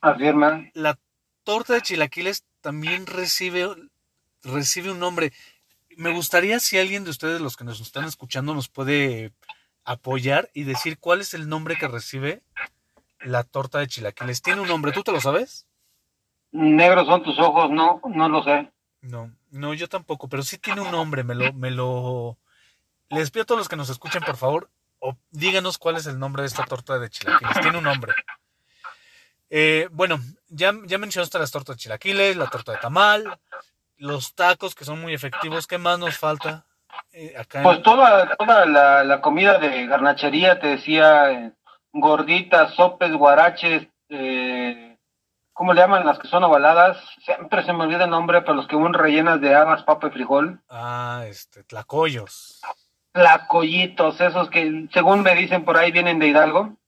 Afirma. 0.00 0.70
La 0.74 0.98
torta 1.44 1.74
de 1.74 1.82
chilaquiles 1.82 2.44
también 2.60 3.06
recibe, 3.06 3.68
recibe 4.42 4.90
un 4.90 5.00
nombre. 5.00 5.32
Me 5.96 6.12
gustaría 6.12 6.60
si 6.60 6.78
alguien 6.78 7.04
de 7.04 7.10
ustedes, 7.10 7.40
los 7.40 7.56
que 7.56 7.64
nos 7.64 7.80
están 7.80 8.04
escuchando, 8.04 8.54
nos 8.54 8.68
puede 8.68 9.32
apoyar 9.84 10.50
y 10.54 10.64
decir 10.64 10.98
cuál 10.98 11.20
es 11.20 11.34
el 11.34 11.48
nombre 11.48 11.76
que 11.76 11.88
recibe 11.88 12.42
la 13.20 13.42
torta 13.42 13.80
de 13.80 13.88
chilaquiles. 13.88 14.42
¿Tiene 14.42 14.60
un 14.60 14.68
nombre? 14.68 14.92
¿Tú 14.92 15.02
te 15.02 15.12
lo 15.12 15.20
sabes? 15.20 15.66
Negros 16.52 17.06
son 17.06 17.22
tus 17.24 17.38
ojos, 17.38 17.70
no, 17.70 18.00
no 18.04 18.28
lo 18.28 18.42
sé. 18.42 18.70
No, 19.00 19.32
no, 19.50 19.74
yo 19.74 19.88
tampoco, 19.88 20.28
pero 20.28 20.42
sí 20.42 20.58
tiene 20.58 20.80
un 20.80 20.90
nombre, 20.90 21.24
me 21.24 21.34
lo, 21.34 21.52
me 21.52 21.70
lo... 21.70 22.36
Les 23.10 23.30
pido 23.30 23.42
a 23.42 23.46
todos 23.46 23.58
los 23.58 23.68
que 23.68 23.76
nos 23.76 23.90
escuchen, 23.90 24.22
por 24.22 24.36
favor, 24.36 24.70
o 24.98 25.16
díganos 25.30 25.78
cuál 25.78 25.96
es 25.96 26.06
el 26.06 26.18
nombre 26.18 26.42
de 26.42 26.48
esta 26.48 26.64
torta 26.64 26.98
de 26.98 27.08
chilaquiles. 27.08 27.60
Tiene 27.60 27.78
un 27.78 27.84
nombre. 27.84 28.12
Eh, 29.50 29.88
bueno, 29.92 30.18
ya, 30.48 30.74
ya 30.84 30.98
mencionaste 30.98 31.38
las 31.38 31.50
tortas 31.50 31.76
de 31.76 31.80
chilaquiles, 31.80 32.36
la 32.36 32.48
torta 32.48 32.72
de 32.72 32.78
tamal, 32.78 33.38
los 33.96 34.34
tacos 34.34 34.74
que 34.74 34.84
son 34.84 35.00
muy 35.00 35.14
efectivos. 35.14 35.66
¿Qué 35.66 35.78
más 35.78 35.98
nos 35.98 36.18
falta? 36.18 36.66
Eh, 37.12 37.34
acá 37.38 37.62
pues 37.62 37.82
toda, 37.82 38.36
toda 38.36 38.66
la, 39.04 39.20
comida 39.20 39.58
de 39.58 39.86
garnachería, 39.86 40.58
te 40.60 40.68
decía, 40.68 41.32
eh, 41.32 41.52
gorditas, 41.92 42.74
sopes, 42.74 43.12
guaraches, 43.12 43.88
¿cómo 45.58 45.74
le 45.74 45.80
llaman 45.80 46.06
las 46.06 46.18
que 46.20 46.28
son 46.28 46.44
ovaladas? 46.44 46.96
Siempre 47.24 47.64
se 47.64 47.72
me 47.72 47.82
olvida 47.82 48.04
el 48.04 48.10
nombre, 48.10 48.42
pero 48.42 48.54
los 48.54 48.68
que 48.68 48.76
van 48.76 48.94
rellenas 48.94 49.40
de 49.40 49.54
habas, 49.54 49.82
papa 49.82 50.06
y 50.06 50.10
frijol. 50.10 50.60
Ah, 50.70 51.24
este, 51.26 51.64
tlacoyos. 51.64 52.62
Tlacoyitos, 53.12 54.20
esos 54.20 54.48
que 54.50 54.88
según 54.92 55.22
me 55.22 55.34
dicen 55.34 55.64
por 55.64 55.76
ahí 55.76 55.90
vienen 55.90 56.20
de 56.20 56.28
Hidalgo 56.28 56.78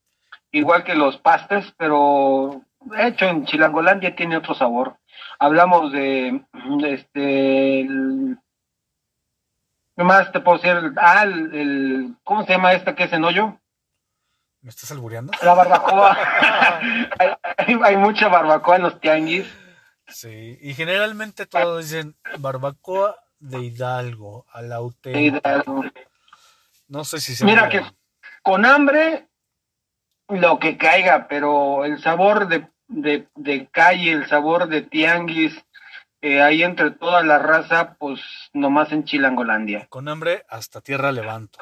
igual 0.53 0.85
que 0.85 0.95
los 0.95 1.17
pastes, 1.19 1.73
pero 1.77 2.63
hecho 2.97 3.27
en 3.27 3.45
Chilangolandia 3.45 4.15
tiene 4.15 4.37
otro 4.37 4.55
sabor. 4.55 4.97
Hablamos 5.39 5.93
de, 5.93 6.45
este, 6.85 7.87
¿qué 9.97 10.05
más 10.05 10.33
te 10.33 10.41
puedo 10.41 10.59
decir? 10.59 10.93
Ah, 10.97 11.25
el, 11.25 12.15
¿cómo 12.25 12.45
se 12.45 12.53
llama 12.53 12.73
esta 12.73 12.95
que 12.95 13.05
es 13.05 13.13
en 13.13 13.25
hoyo? 13.25 13.60
¿Me 14.63 14.71
estás 14.71 14.91
albureando? 14.91 15.33
La 15.43 15.55
barbacoa. 15.55 16.17
hay, 17.85 17.97
mucha 17.97 18.29
barbacoa 18.29 18.77
en 18.77 18.83
los 18.83 19.01
tianguis. 19.01 19.47
Sí, 20.07 20.59
y 20.61 20.75
generalmente 20.75 21.47
todos 21.47 21.85
dicen 21.85 22.17
barbacoa 22.39 23.17
de 23.39 23.61
Hidalgo, 23.61 24.47
a 24.53 24.61
la 24.61 24.81
Hidalgo. 25.05 25.85
No 26.89 27.05
sé 27.05 27.21
si 27.21 27.35
se 27.35 27.45
Mira 27.45 27.69
que 27.69 27.83
con 28.43 28.67
hambre 28.67 29.29
lo 30.29 30.59
que 30.59 30.77
caiga, 30.77 31.27
pero 31.29 31.85
el 31.85 32.03
sabor 32.03 32.49
de, 32.49 32.69
de, 32.89 33.29
de 33.37 33.69
calle, 33.69 34.13
el 34.13 34.29
sabor 34.29 34.69
de 34.69 34.83
tianguis, 34.83 35.55
eh, 36.21 36.43
ahí 36.43 36.63
entre 36.63 36.91
toda 36.91 37.23
la 37.23 37.39
raza, 37.39 37.95
pues 37.99 38.21
nomás 38.53 38.93
en 38.93 39.05
Chilangolandia. 39.05 39.87
Con 39.89 40.09
hambre 40.09 40.45
hasta 40.49 40.83
tierra 40.83 41.13
levanto. 41.13 41.59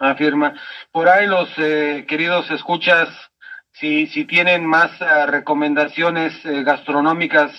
Afirma. 0.00 0.54
Por 0.90 1.08
ahí 1.08 1.26
los 1.26 1.48
eh, 1.58 2.06
queridos 2.08 2.50
escuchas, 2.50 3.08
si, 3.72 4.06
si 4.06 4.24
tienen 4.24 4.64
más 4.64 4.90
eh, 5.00 5.26
recomendaciones 5.26 6.34
eh, 6.46 6.62
gastronómicas 6.64 7.52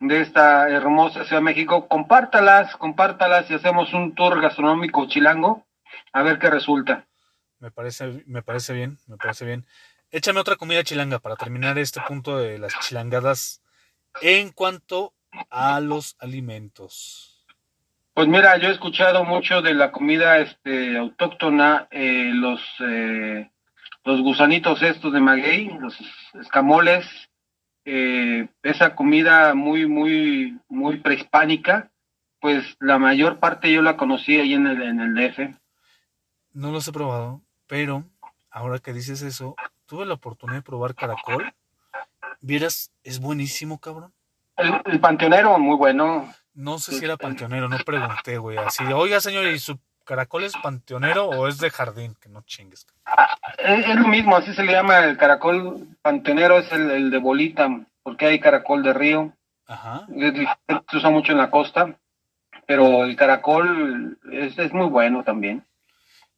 de 0.00 0.20
esta 0.20 0.68
hermosa 0.68 1.24
Ciudad 1.24 1.40
de 1.40 1.44
México, 1.44 1.86
compártalas, 1.86 2.74
compártalas 2.76 3.48
y 3.48 3.54
hacemos 3.54 3.94
un 3.94 4.14
tour 4.14 4.40
gastronómico 4.40 5.06
chilango, 5.06 5.64
a 6.12 6.22
ver 6.22 6.40
qué 6.40 6.50
resulta. 6.50 7.06
Me 7.60 7.70
parece, 7.70 8.24
me 8.26 8.42
parece 8.42 8.72
bien, 8.72 8.98
me 9.06 9.16
parece 9.16 9.46
bien. 9.46 9.64
Échame 10.10 10.40
otra 10.40 10.56
comida 10.56 10.82
chilanga 10.82 11.20
para 11.20 11.36
terminar 11.36 11.78
este 11.78 12.00
punto 12.00 12.36
de 12.38 12.58
las 12.58 12.78
chilangadas 12.80 13.62
en 14.20 14.50
cuanto 14.50 15.14
a 15.48 15.80
los 15.80 16.16
alimentos. 16.18 17.33
Pues 18.14 18.28
mira, 18.28 18.56
yo 18.58 18.68
he 18.68 18.72
escuchado 18.72 19.24
mucho 19.24 19.60
de 19.60 19.74
la 19.74 19.90
comida 19.90 20.38
este 20.38 20.96
autóctona, 20.96 21.88
eh, 21.90 22.30
los 22.32 22.60
eh, 22.78 23.50
los 24.04 24.20
gusanitos 24.20 24.82
estos 24.82 25.12
de 25.12 25.18
maguey, 25.18 25.76
los 25.80 25.98
escamoles, 26.34 27.04
eh, 27.84 28.46
esa 28.62 28.94
comida 28.94 29.54
muy 29.54 29.88
muy 29.88 30.60
muy 30.68 30.98
prehispánica, 30.98 31.90
pues 32.38 32.76
la 32.78 33.00
mayor 33.00 33.40
parte 33.40 33.72
yo 33.72 33.82
la 33.82 33.96
conocí 33.96 34.38
ahí 34.38 34.54
en 34.54 34.68
el 34.68 34.80
en 34.82 35.00
el 35.00 35.14
DF. 35.14 35.58
No 36.52 36.70
los 36.70 36.86
he 36.86 36.92
probado, 36.92 37.42
pero 37.66 38.04
ahora 38.48 38.78
que 38.78 38.92
dices 38.92 39.22
eso, 39.22 39.56
tuve 39.86 40.06
la 40.06 40.14
oportunidad 40.14 40.58
de 40.58 40.62
probar 40.62 40.94
caracol. 40.94 41.52
Vieras, 42.40 42.92
es 43.02 43.18
buenísimo, 43.18 43.80
cabrón. 43.80 44.12
El, 44.56 44.72
el 44.84 45.00
panteonero 45.00 45.58
muy 45.58 45.76
bueno. 45.76 46.32
No 46.54 46.78
sé 46.78 46.98
si 46.98 47.04
era 47.04 47.16
panteonero, 47.16 47.68
no 47.68 47.78
pregunté, 47.78 48.38
güey. 48.38 48.56
Así 48.58 48.84
oiga, 48.84 49.20
señor, 49.20 49.46
¿y 49.46 49.58
su 49.58 49.78
caracol 50.04 50.44
es 50.44 50.54
panteonero 50.62 51.26
o 51.26 51.48
es 51.48 51.58
de 51.58 51.70
jardín? 51.70 52.16
Que 52.20 52.28
no 52.28 52.42
chingues. 52.42 52.86
Es, 53.58 53.86
es 53.86 53.96
lo 53.96 54.08
mismo, 54.08 54.36
así 54.36 54.54
se 54.54 54.62
le 54.62 54.72
llama 54.72 55.00
el 55.00 55.16
caracol 55.16 55.88
panteonero, 56.02 56.58
es 56.58 56.70
el, 56.72 56.90
el 56.90 57.10
de 57.10 57.18
bolita, 57.18 57.68
porque 58.02 58.26
hay 58.26 58.40
caracol 58.40 58.82
de 58.82 58.92
río. 58.92 59.32
Ajá. 59.66 60.06
Se 60.90 60.96
usa 60.96 61.10
mucho 61.10 61.32
en 61.32 61.38
la 61.38 61.50
costa, 61.50 61.96
pero 62.66 63.04
el 63.04 63.16
caracol 63.16 64.18
es, 64.30 64.58
es 64.58 64.72
muy 64.72 64.86
bueno 64.86 65.24
también. 65.24 65.64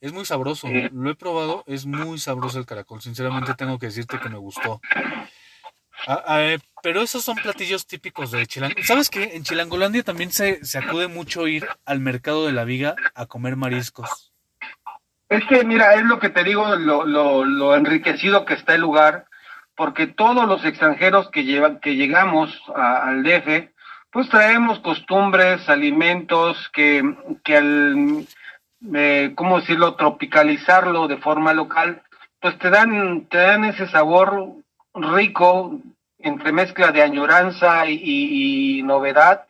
Es 0.00 0.12
muy 0.12 0.24
sabroso. 0.24 0.68
Sí. 0.68 0.88
Lo 0.92 1.10
he 1.10 1.14
probado, 1.14 1.64
es 1.66 1.86
muy 1.86 2.18
sabroso 2.18 2.58
el 2.58 2.66
caracol. 2.66 3.00
Sinceramente 3.00 3.54
tengo 3.54 3.78
que 3.78 3.86
decirte 3.86 4.18
que 4.20 4.28
me 4.28 4.38
gustó. 4.38 4.80
Ah, 6.06 6.22
ah, 6.26 6.42
eh, 6.42 6.58
pero 6.86 7.02
esos 7.02 7.24
son 7.24 7.34
platillos 7.34 7.84
típicos 7.88 8.30
de 8.30 8.46
Chilango. 8.46 8.76
¿Sabes 8.84 9.10
qué? 9.10 9.32
En 9.34 9.42
Chilangolandia 9.42 10.04
también 10.04 10.30
se, 10.30 10.64
se 10.64 10.78
acude 10.78 11.08
mucho 11.08 11.48
ir 11.48 11.66
al 11.84 11.98
mercado 11.98 12.46
de 12.46 12.52
la 12.52 12.62
viga 12.62 12.94
a 13.16 13.26
comer 13.26 13.56
mariscos. 13.56 14.32
Es 15.28 15.44
que, 15.46 15.64
mira, 15.64 15.94
es 15.94 16.04
lo 16.04 16.20
que 16.20 16.28
te 16.28 16.44
digo, 16.44 16.76
lo, 16.76 17.04
lo, 17.04 17.44
lo 17.44 17.74
enriquecido 17.74 18.44
que 18.44 18.54
está 18.54 18.76
el 18.76 18.82
lugar, 18.82 19.26
porque 19.74 20.06
todos 20.06 20.46
los 20.46 20.64
extranjeros 20.64 21.28
que, 21.32 21.42
llevan, 21.42 21.80
que 21.80 21.96
llegamos 21.96 22.56
a- 22.76 23.08
al 23.08 23.24
DF, 23.24 23.68
pues 24.12 24.28
traemos 24.28 24.78
costumbres, 24.78 25.68
alimentos 25.68 26.70
que, 26.72 27.02
que 27.42 27.56
al, 27.56 28.28
eh, 28.94 29.32
¿cómo 29.34 29.58
decirlo?, 29.58 29.96
tropicalizarlo 29.96 31.08
de 31.08 31.16
forma 31.16 31.52
local, 31.52 32.04
pues 32.38 32.56
te 32.60 32.70
dan, 32.70 33.26
te 33.26 33.38
dan 33.38 33.64
ese 33.64 33.88
sabor 33.88 34.52
rico, 34.94 35.80
entre 36.26 36.52
mezcla 36.52 36.92
de 36.92 37.02
añoranza 37.02 37.88
y, 37.88 38.82
novedad, 38.82 39.46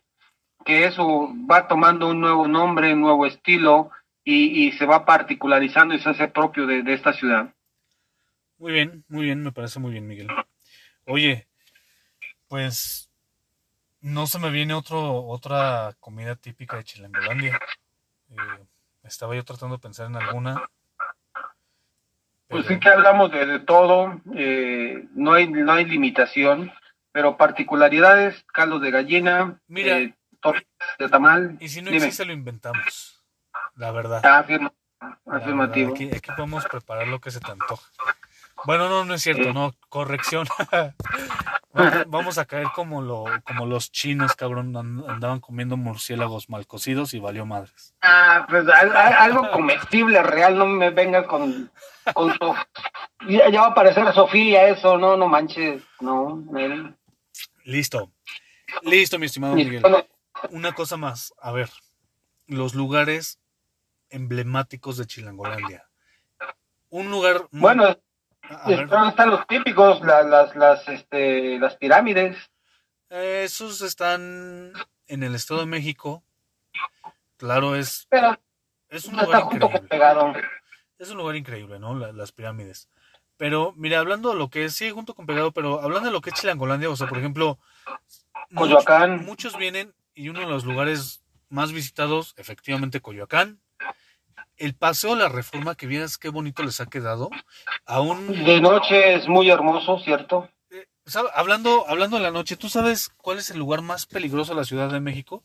que 0.64 0.84
eso 0.84 1.32
va 1.50 1.68
tomando 1.68 2.08
un 2.08 2.20
nuevo 2.20 2.46
nombre, 2.46 2.92
un 2.92 3.00
nuevo 3.00 3.26
estilo, 3.26 3.90
y, 4.24 4.72
se 4.72 4.86
va 4.86 5.04
particularizando 5.04 5.94
y 5.94 6.00
se 6.00 6.10
hace 6.10 6.28
propio 6.28 6.66
de, 6.66 6.82
de 6.82 6.94
esta 6.94 7.12
ciudad. 7.12 7.54
Muy 8.58 8.72
bien, 8.72 9.04
muy 9.08 9.24
bien, 9.26 9.42
me 9.42 9.52
parece 9.52 9.78
muy 9.78 9.92
bien, 9.92 10.06
Miguel. 10.06 10.28
Oye, 11.04 11.46
pues 12.48 13.10
no 14.00 14.26
se 14.26 14.38
me 14.38 14.50
viene 14.50 14.74
otro, 14.74 15.26
otra 15.26 15.94
comida 16.00 16.36
típica 16.36 16.76
de 16.76 16.84
Chilangolandia. 16.84 17.58
Eh, 18.30 18.66
estaba 19.02 19.34
yo 19.34 19.44
tratando 19.44 19.76
de 19.76 19.82
pensar 19.82 20.06
en 20.06 20.16
alguna. 20.16 20.68
Pues 22.48 22.66
sí 22.66 22.78
que 22.78 22.88
hablamos 22.88 23.30
de, 23.32 23.44
de 23.44 23.58
todo, 23.58 24.20
eh, 24.34 25.04
no 25.14 25.32
hay 25.32 25.48
no 25.48 25.72
hay 25.72 25.84
limitación, 25.84 26.72
pero 27.12 27.36
particularidades, 27.36 28.44
caldos 28.52 28.80
de 28.82 28.90
gallina, 28.92 29.58
Mira. 29.66 29.98
eh, 29.98 30.14
tortas 30.40 30.64
de 30.98 31.08
tamal. 31.08 31.56
Y 31.60 31.68
si 31.68 31.82
no 31.82 31.90
Dime. 31.90 32.04
existe, 32.04 32.24
lo 32.24 32.32
inventamos. 32.32 33.24
La 33.74 33.90
verdad. 33.90 34.22
Ah, 34.24 34.44
afirma- 34.46 34.72
afirmativo. 35.26 35.92
verdad, 35.92 36.06
Aquí, 36.08 36.16
aquí 36.16 36.30
podemos 36.36 36.64
preparar 36.66 37.08
lo 37.08 37.20
que 37.20 37.30
se 37.30 37.40
te 37.40 37.50
antoja. 37.50 37.90
Bueno, 38.64 38.88
no, 38.88 39.04
no 39.04 39.14
es 39.14 39.22
cierto, 39.22 39.52
no, 39.52 39.74
corrección. 39.88 40.46
vamos, 41.72 42.04
vamos 42.06 42.38
a 42.38 42.46
caer 42.46 42.68
como, 42.74 43.02
lo, 43.02 43.24
como 43.44 43.66
los 43.66 43.90
chinos, 43.92 44.34
cabrón, 44.34 44.74
and- 44.76 45.04
andaban 45.10 45.40
comiendo 45.40 45.76
murciélagos 45.76 46.48
mal 46.48 46.66
cocidos 46.66 47.12
y 47.12 47.18
valió 47.18 47.44
madres. 47.44 47.94
Ah, 48.02 48.46
pues 48.48 48.66
al- 48.68 48.96
al- 48.96 49.12
algo 49.14 49.50
comestible, 49.50 50.22
real, 50.22 50.56
no 50.56 50.66
me 50.66 50.90
vengas 50.90 51.26
con, 51.26 51.70
con. 52.14 52.32
Ya, 53.28 53.48
ya 53.50 53.60
va 53.62 53.66
a 53.68 53.74
parecer 53.74 54.12
Sofía 54.12 54.68
eso, 54.68 54.96
no, 54.98 55.16
no 55.16 55.26
manches, 55.28 55.82
no. 56.00 56.44
Listo. 57.64 58.10
Listo, 58.82 59.18
mi 59.18 59.26
estimado 59.26 59.54
Miguel. 59.54 59.82
Una 60.50 60.72
cosa 60.74 60.96
más, 60.96 61.32
a 61.40 61.52
ver, 61.52 61.70
los 62.46 62.74
lugares 62.74 63.40
emblemáticos 64.10 64.96
de 64.98 65.06
Chilangolandia. 65.06 65.88
Un 66.90 67.10
lugar... 67.10 67.48
muy- 67.50 67.60
bueno, 67.60 67.96
están, 68.68 69.30
los 69.30 69.46
típicos, 69.46 70.00
la- 70.02 70.22
las, 70.22 70.54
las, 70.54 70.86
este, 70.88 71.58
las 71.58 71.76
pirámides. 71.76 72.36
esos 73.10 73.80
están 73.82 74.72
en 75.08 75.22
el 75.22 75.34
Estado 75.34 75.60
de 75.60 75.66
México. 75.66 76.22
Claro, 77.38 77.74
es, 77.76 78.06
Pero 78.10 78.38
es 78.88 79.06
un 79.06 79.14
está 79.14 79.24
lugar 79.26 79.42
junto 79.42 79.70
con 79.70 79.86
pegado. 79.88 80.32
Es 80.98 81.10
un 81.10 81.18
lugar 81.18 81.36
increíble, 81.36 81.78
¿no? 81.78 81.94
La- 81.94 82.12
las 82.12 82.32
pirámides. 82.32 82.88
Pero, 83.36 83.74
mira, 83.76 83.98
hablando 84.00 84.30
de 84.30 84.36
lo 84.36 84.48
que 84.48 84.64
es, 84.64 84.74
sí, 84.74 84.90
junto 84.90 85.14
con 85.14 85.26
Pegado, 85.26 85.52
pero 85.52 85.80
hablando 85.82 86.08
de 86.08 86.12
lo 86.12 86.20
que 86.22 86.30
es 86.30 86.36
Chilangolandia, 86.36 86.88
o 86.88 86.96
sea, 86.96 87.06
por 87.06 87.18
ejemplo, 87.18 87.58
Coyoacán. 88.54 89.24
muchos 89.26 89.58
vienen 89.58 89.94
y 90.14 90.30
uno 90.30 90.40
de 90.40 90.46
los 90.46 90.64
lugares 90.64 91.22
más 91.50 91.72
visitados, 91.72 92.34
efectivamente, 92.38 93.00
Coyoacán. 93.00 93.60
El 94.56 94.74
Paseo 94.74 95.10
de 95.14 95.22
la 95.22 95.28
Reforma, 95.28 95.74
que 95.74 95.86
vieras 95.86 96.16
qué 96.16 96.30
bonito 96.30 96.62
les 96.62 96.80
ha 96.80 96.86
quedado. 96.86 97.28
Aún, 97.84 98.26
De 98.44 98.58
noche 98.60 99.14
es 99.14 99.28
muy 99.28 99.50
hermoso, 99.50 99.98
¿cierto? 99.98 100.48
eh, 100.70 100.86
hablando, 101.34 101.84
hablando 101.86 102.16
de 102.16 102.22
la 102.22 102.30
noche, 102.30 102.56
¿tú 102.56 102.70
sabes 102.70 103.10
cuál 103.18 103.36
es 103.36 103.50
el 103.50 103.58
lugar 103.58 103.82
más 103.82 104.06
peligroso 104.06 104.54
de 104.54 104.60
la 104.60 104.64
Ciudad 104.64 104.90
de 104.90 105.00
México? 105.00 105.44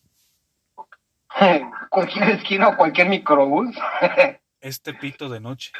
cualquier 1.89 2.29
esquina 2.29 2.69
o 2.69 2.77
cualquier 2.77 3.09
microbús. 3.09 3.75
Este 4.61 4.93
pito 4.93 5.27
de 5.29 5.39
noche. 5.39 5.71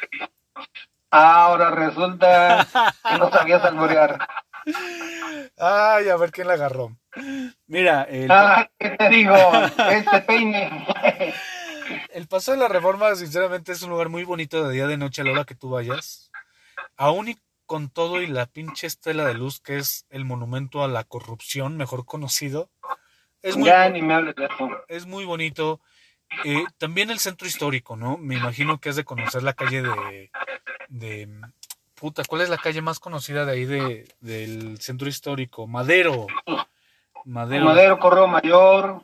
Ahora 1.09 1.71
resulta 1.71 2.65
que 3.09 3.17
no 3.17 3.29
sabías 3.31 3.63
alborear. 3.63 4.27
Ay, 5.57 6.09
a 6.09 6.15
ver 6.17 6.31
quién 6.31 6.47
la 6.47 6.53
agarró. 6.53 6.97
Mira, 7.67 8.03
el, 8.03 8.31
Ah, 8.31 8.69
¿qué 8.79 8.89
te 8.91 9.09
digo? 9.09 9.35
Este 9.91 10.21
peine. 10.21 10.85
El 12.11 12.27
Paseo 12.27 12.53
de 12.53 12.59
la 12.61 12.67
Reforma, 12.67 13.13
sinceramente, 13.15 13.71
es 13.73 13.81
un 13.83 13.89
lugar 13.89 14.09
muy 14.09 14.23
bonito 14.23 14.63
de 14.67 14.73
día 14.73 14.87
de 14.87 14.97
noche 14.97 15.21
a 15.21 15.25
la 15.25 15.31
hora 15.31 15.43
que 15.45 15.55
tú 15.55 15.69
vayas. 15.69 16.31
Aún 16.95 17.29
y 17.29 17.37
con 17.65 17.89
todo 17.89 18.21
y 18.21 18.27
la 18.27 18.45
pinche 18.47 18.87
estela 18.87 19.25
de 19.25 19.33
luz 19.33 19.59
que 19.61 19.77
es 19.77 20.05
el 20.09 20.25
monumento 20.25 20.83
a 20.83 20.87
la 20.87 21.03
corrupción, 21.03 21.77
mejor 21.77 22.05
conocido. 22.05 22.69
Es 23.41 23.57
muy, 23.57 23.67
ya 23.67 23.89
ni 23.89 24.01
me 24.01 24.13
hables 24.13 24.35
de 24.35 24.45
eso. 24.45 24.69
es 24.87 25.05
muy 25.05 25.25
bonito. 25.25 25.81
Eh, 26.45 26.63
también 26.77 27.11
el 27.11 27.19
centro 27.19 27.47
histórico, 27.47 27.95
¿no? 27.95 28.17
Me 28.17 28.35
imagino 28.35 28.79
que 28.79 28.89
has 28.89 28.95
de 28.95 29.03
conocer 29.05 29.43
la 29.43 29.53
calle 29.53 29.81
de, 29.81 30.31
de... 30.89 31.29
Puta, 31.95 32.23
¿cuál 32.27 32.41
es 32.41 32.49
la 32.49 32.57
calle 32.57 32.81
más 32.81 32.99
conocida 32.99 33.45
de 33.45 33.51
ahí 33.51 33.65
de, 33.65 34.07
del 34.21 34.79
centro 34.79 35.07
histórico? 35.07 35.67
Madero. 35.67 36.25
Madero. 37.25 37.65
Madero, 37.65 37.99
Correo 37.99 38.27
Mayor. 38.27 39.03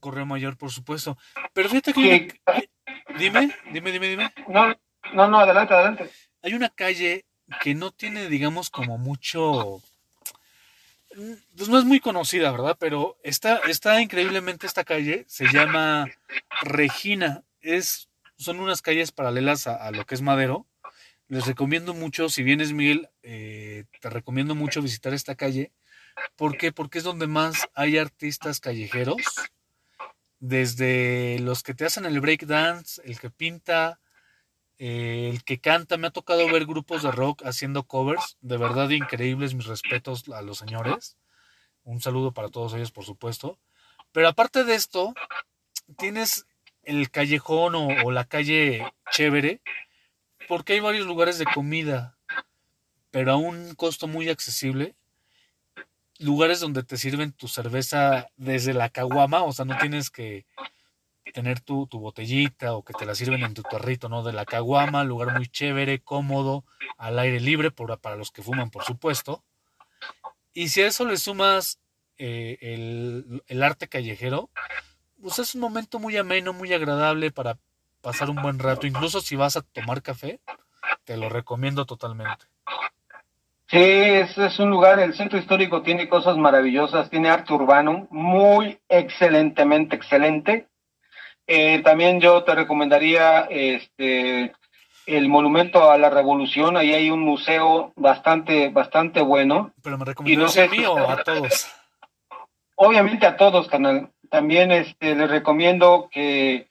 Correo 0.00 0.26
Mayor, 0.26 0.56
por 0.58 0.70
supuesto. 0.70 1.16
Pero 1.54 1.68
fíjate 1.68 1.92
que... 1.94 2.28
que- 2.28 2.40
hay 2.46 2.58
una- 2.58 3.18
Dime, 3.18 3.54
dime, 3.72 3.92
dime, 3.92 4.08
dime. 4.08 4.32
No, 4.48 4.74
no, 5.14 5.28
no, 5.28 5.38
adelante, 5.38 5.72
adelante. 5.72 6.10
hay 6.42 6.54
una 6.54 6.68
calle 6.70 7.24
que 7.62 7.74
no 7.74 7.92
tiene, 7.92 8.28
digamos, 8.28 8.70
como 8.70 8.98
mucho. 8.98 9.80
Pues 11.56 11.68
no 11.68 11.78
es 11.78 11.84
muy 11.84 12.00
conocida, 12.00 12.50
¿verdad? 12.50 12.76
Pero 12.78 13.18
está, 13.22 13.58
está 13.68 14.00
increíblemente 14.00 14.66
esta 14.66 14.84
calle. 14.84 15.24
Se 15.28 15.46
llama 15.52 16.06
Regina. 16.62 17.44
Es, 17.60 18.08
son 18.36 18.60
unas 18.60 18.82
calles 18.82 19.12
paralelas 19.12 19.66
a, 19.66 19.90
lo 19.92 20.04
que 20.06 20.14
es 20.14 20.22
Madero. 20.22 20.66
les 21.28 21.46
recomiendo 21.46 21.94
mucho, 21.94 22.28
si 22.28 22.42
vienes 22.42 22.72
Miguel, 22.72 23.08
eh, 23.22 23.84
te 24.00 24.10
recomiendo 24.10 24.54
mucho 24.54 24.82
visitar 24.82 25.14
esta 25.14 25.34
calle. 25.34 25.72
¿Por 26.36 26.56
qué? 26.56 26.72
Porque 26.72 26.98
es 26.98 27.04
donde 27.04 27.26
más 27.26 27.68
hay 27.74 27.98
artistas 27.98 28.60
callejeros, 28.60 29.22
desde 30.40 31.38
los 31.40 31.62
que 31.62 31.74
te 31.74 31.84
hacen 31.84 32.06
el 32.06 32.20
breakdance, 32.20 33.00
el 33.04 33.18
que 33.18 33.30
pinta, 33.30 34.00
eh, 34.78 35.30
el 35.32 35.44
que 35.44 35.60
canta. 35.60 35.96
Me 35.96 36.08
ha 36.08 36.10
tocado 36.10 36.46
ver 36.50 36.66
grupos 36.66 37.02
de 37.02 37.10
rock 37.10 37.42
haciendo 37.44 37.84
covers, 37.84 38.36
de 38.40 38.56
verdad 38.56 38.90
increíbles, 38.90 39.54
mis 39.54 39.66
respetos 39.66 40.28
a 40.28 40.42
los 40.42 40.58
señores. 40.58 41.16
Un 41.84 42.00
saludo 42.00 42.32
para 42.32 42.48
todos 42.48 42.74
ellos, 42.74 42.92
por 42.92 43.04
supuesto. 43.04 43.58
Pero 44.12 44.28
aparte 44.28 44.64
de 44.64 44.74
esto, 44.74 45.14
tienes 45.98 46.46
el 46.82 47.10
callejón 47.10 47.74
o, 47.74 47.88
o 48.04 48.10
la 48.10 48.24
calle 48.24 48.92
chévere, 49.10 49.60
porque 50.48 50.74
hay 50.74 50.80
varios 50.80 51.06
lugares 51.06 51.38
de 51.38 51.46
comida, 51.46 52.16
pero 53.10 53.32
a 53.32 53.36
un 53.36 53.74
costo 53.74 54.06
muy 54.06 54.28
accesible. 54.28 54.94
Lugares 56.18 56.60
donde 56.60 56.84
te 56.84 56.96
sirven 56.96 57.32
tu 57.32 57.48
cerveza 57.48 58.28
desde 58.36 58.72
la 58.72 58.88
caguama, 58.88 59.42
o 59.42 59.52
sea, 59.52 59.64
no 59.64 59.76
tienes 59.78 60.10
que 60.10 60.46
tener 61.34 61.60
tu, 61.60 61.88
tu 61.88 61.98
botellita 61.98 62.74
o 62.74 62.84
que 62.84 62.94
te 62.94 63.04
la 63.04 63.14
sirven 63.16 63.42
en 63.42 63.54
tu 63.54 63.62
tarrito, 63.62 64.08
¿no? 64.08 64.22
De 64.22 64.32
la 64.32 64.46
caguama, 64.46 65.02
lugar 65.02 65.34
muy 65.36 65.48
chévere, 65.48 65.98
cómodo, 65.98 66.64
al 66.96 67.18
aire 67.18 67.40
libre, 67.40 67.72
por, 67.72 67.98
para 67.98 68.16
los 68.16 68.30
que 68.30 68.42
fuman, 68.42 68.70
por 68.70 68.84
supuesto. 68.84 69.42
Y 70.54 70.68
si 70.68 70.82
a 70.82 70.86
eso 70.86 71.04
le 71.04 71.16
sumas 71.16 71.80
eh, 72.18 72.56
el, 72.60 73.42
el 73.48 73.62
arte 73.64 73.88
callejero, 73.88 74.48
pues 75.20 75.40
es 75.40 75.56
un 75.56 75.60
momento 75.60 75.98
muy 75.98 76.16
ameno, 76.16 76.52
muy 76.52 76.72
agradable 76.72 77.32
para 77.32 77.58
pasar 78.00 78.30
un 78.30 78.40
buen 78.40 78.60
rato. 78.60 78.86
Incluso 78.86 79.20
si 79.20 79.34
vas 79.34 79.56
a 79.56 79.62
tomar 79.62 80.02
café, 80.02 80.38
te 81.04 81.16
lo 81.16 81.28
recomiendo 81.28 81.84
totalmente. 81.84 82.46
Sí, 83.66 83.80
es, 83.80 84.38
es 84.38 84.58
un 84.60 84.70
lugar, 84.70 85.00
el 85.00 85.14
centro 85.14 85.36
histórico 85.36 85.82
tiene 85.82 86.08
cosas 86.08 86.36
maravillosas, 86.36 87.10
tiene 87.10 87.28
arte 87.28 87.52
urbano 87.52 88.06
muy 88.10 88.78
excelentemente 88.88 89.96
excelente. 89.96 90.68
Eh, 91.46 91.80
también 91.82 92.20
yo 92.20 92.42
te 92.44 92.54
recomendaría 92.54 93.40
este 93.50 94.52
el 95.06 95.28
monumento 95.28 95.90
a 95.90 95.98
la 95.98 96.08
revolución, 96.08 96.78
ahí 96.78 96.94
hay 96.94 97.10
un 97.10 97.20
museo 97.20 97.92
bastante, 97.94 98.70
bastante 98.70 99.20
bueno. 99.20 99.70
Pero 99.82 99.98
me 99.98 100.04
Y 100.04 100.06
recomiendo 100.06 100.44
no 100.44 100.48
sé 100.48 100.62
a 100.64 100.68
mí 100.68 100.78
si- 100.78 100.84
o 100.86 100.96
a 101.10 101.22
todos. 101.22 101.70
Obviamente 102.76 103.26
a 103.26 103.36
todos, 103.36 103.68
canal. 103.68 104.08
También 104.30 104.72
este, 104.72 105.14
les 105.14 105.30
recomiendo 105.30 106.08
que 106.10 106.68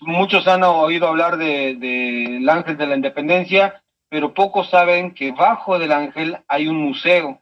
muchos 0.00 0.46
han 0.46 0.62
oído 0.62 1.08
hablar 1.08 1.36
de, 1.38 1.74
de 1.76 2.36
el 2.36 2.48
Ángel 2.48 2.76
de 2.76 2.86
la 2.86 2.94
Independencia, 2.94 3.82
pero 4.10 4.34
pocos 4.34 4.68
saben 4.68 5.14
que 5.14 5.32
bajo 5.32 5.78
del 5.78 5.92
Ángel 5.92 6.38
hay 6.48 6.68
un 6.68 6.76
museo. 6.76 7.40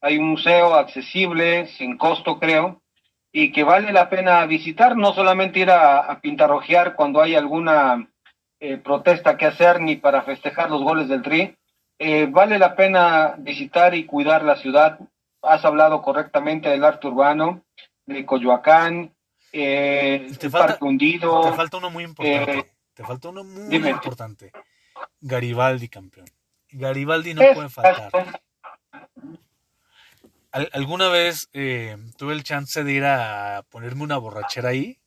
Hay 0.00 0.18
un 0.18 0.28
museo 0.28 0.74
accesible, 0.74 1.66
sin 1.66 1.98
costo 1.98 2.38
creo, 2.38 2.80
y 3.36 3.50
que 3.50 3.64
vale 3.64 3.92
la 3.92 4.08
pena 4.08 4.46
visitar, 4.46 4.96
no 4.96 5.12
solamente 5.12 5.58
ir 5.58 5.68
a, 5.72 5.98
a 5.98 6.20
pintarrojear 6.20 6.94
cuando 6.94 7.20
hay 7.20 7.34
alguna 7.34 8.08
eh, 8.60 8.76
protesta 8.76 9.36
que 9.36 9.46
hacer, 9.46 9.80
ni 9.80 9.96
para 9.96 10.22
festejar 10.22 10.70
los 10.70 10.82
goles 10.84 11.08
del 11.08 11.20
Tri. 11.22 11.56
Eh, 11.98 12.26
vale 12.30 12.60
la 12.60 12.76
pena 12.76 13.34
visitar 13.38 13.92
y 13.96 14.06
cuidar 14.06 14.44
la 14.44 14.54
ciudad. 14.56 15.00
Has 15.42 15.64
hablado 15.64 16.00
correctamente 16.00 16.68
del 16.68 16.84
arte 16.84 17.08
urbano, 17.08 17.62
de 18.06 18.24
Coyoacán, 18.24 19.12
eh, 19.52 20.28
Te 20.38 20.48
falta- 20.48 20.68
Parque 20.68 20.84
Hundido. 20.84 21.40
Te 21.42 21.52
falta 21.56 21.76
uno 21.78 21.90
muy 21.90 22.04
importante. 22.04 22.58
eh, 22.58 22.64
te 22.94 23.02
falta 23.02 23.28
uno 23.30 23.42
muy 23.42 23.68
dime. 23.68 23.90
importante. 23.90 24.52
Garibaldi, 25.20 25.88
campeón. 25.88 26.26
Garibaldi 26.70 27.34
no 27.34 27.42
Es- 27.42 27.54
puede 27.56 27.68
faltar. 27.68 28.10
Al- 30.54 30.70
alguna 30.72 31.08
vez 31.08 31.48
eh, 31.52 31.96
tuve 32.16 32.32
el 32.32 32.44
chance 32.44 32.84
de 32.84 32.92
ir 32.92 33.04
a 33.04 33.64
ponerme 33.70 34.04
una 34.04 34.18
borrachera 34.18 34.68
ahí 34.68 35.00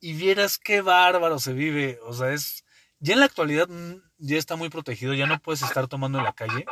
y 0.00 0.14
vieras 0.14 0.56
qué 0.56 0.80
bárbaro 0.80 1.38
se 1.38 1.52
vive. 1.52 1.98
O 2.06 2.14
sea, 2.14 2.32
es. 2.32 2.64
Ya 2.98 3.12
en 3.12 3.20
la 3.20 3.26
actualidad 3.26 3.68
mm, 3.68 3.96
ya 4.16 4.38
está 4.38 4.56
muy 4.56 4.70
protegido, 4.70 5.12
ya 5.12 5.26
no 5.26 5.38
puedes 5.38 5.60
estar 5.60 5.86
tomando 5.86 6.16
en 6.18 6.24
la 6.24 6.32
calle. 6.32 6.64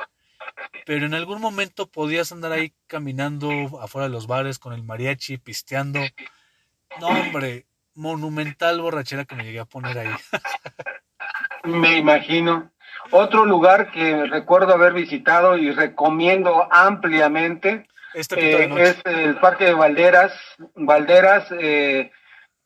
Pero 0.86 1.04
en 1.04 1.12
algún 1.12 1.38
momento 1.42 1.86
podías 1.86 2.32
andar 2.32 2.52
ahí 2.52 2.72
caminando 2.86 3.50
afuera 3.82 4.08
de 4.08 4.12
los 4.14 4.26
bares 4.26 4.58
con 4.58 4.72
el 4.72 4.82
mariachi, 4.82 5.36
pisteando. 5.36 6.00
No, 6.98 7.08
hombre, 7.08 7.66
monumental 7.94 8.80
borrachera 8.80 9.26
que 9.26 9.36
me 9.36 9.44
llegué 9.44 9.60
a 9.60 9.66
poner 9.66 9.98
ahí. 9.98 10.08
Me 11.64 11.98
imagino. 11.98 12.72
Otro 13.10 13.44
lugar 13.44 13.90
que 13.90 14.26
recuerdo 14.26 14.74
haber 14.74 14.92
visitado 14.92 15.56
y 15.56 15.70
recomiendo 15.70 16.68
ampliamente 16.70 17.86
Este 18.14 18.64
eh, 18.64 18.82
es 18.82 19.02
el 19.04 19.36
Parque 19.36 19.66
de 19.66 19.74
Valderas. 19.74 20.32
Valderas 20.74 21.46
eh, 21.58 22.10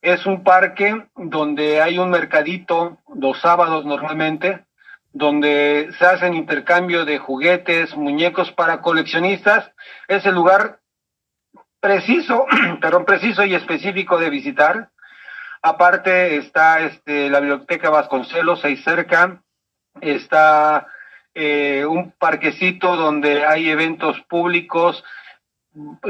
es 0.03 0.27
un 0.27 0.45
parque 0.45 1.07
donde 1.17 1.81
hay 1.81 1.99
un 1.99 2.11
mercadito 2.11 2.99
los 3.15 3.41
sábados 3.41 3.85
normalmente, 3.85 4.65
donde 5.13 5.91
se 5.99 6.07
hacen 6.07 6.35
intercambio 6.35 7.05
de 7.05 7.19
juguetes, 7.19 7.97
muñecos 7.97 8.53
para 8.53 8.83
coleccionistas. 8.83 9.73
Es 10.07 10.27
el 10.27 10.35
lugar 10.35 10.81
preciso, 11.81 12.47
perdón, 12.81 13.05
preciso 13.05 13.45
y 13.45 13.55
específico 13.55 14.19
de 14.19 14.31
visitar. 14.31 14.91
Aparte 15.63 16.37
está 16.37 16.81
este, 16.81 17.29
la 17.31 17.41
Biblioteca 17.41 17.91
Vasconcelos 17.91 18.65
ahí 18.65 18.77
cerca, 18.77 19.43
está 20.01 20.89
eh, 21.35 21.85
un 21.85 22.13
parquecito 22.13 22.97
donde 22.97 23.45
hay 23.45 23.69
eventos 23.69 24.21
públicos, 24.23 25.05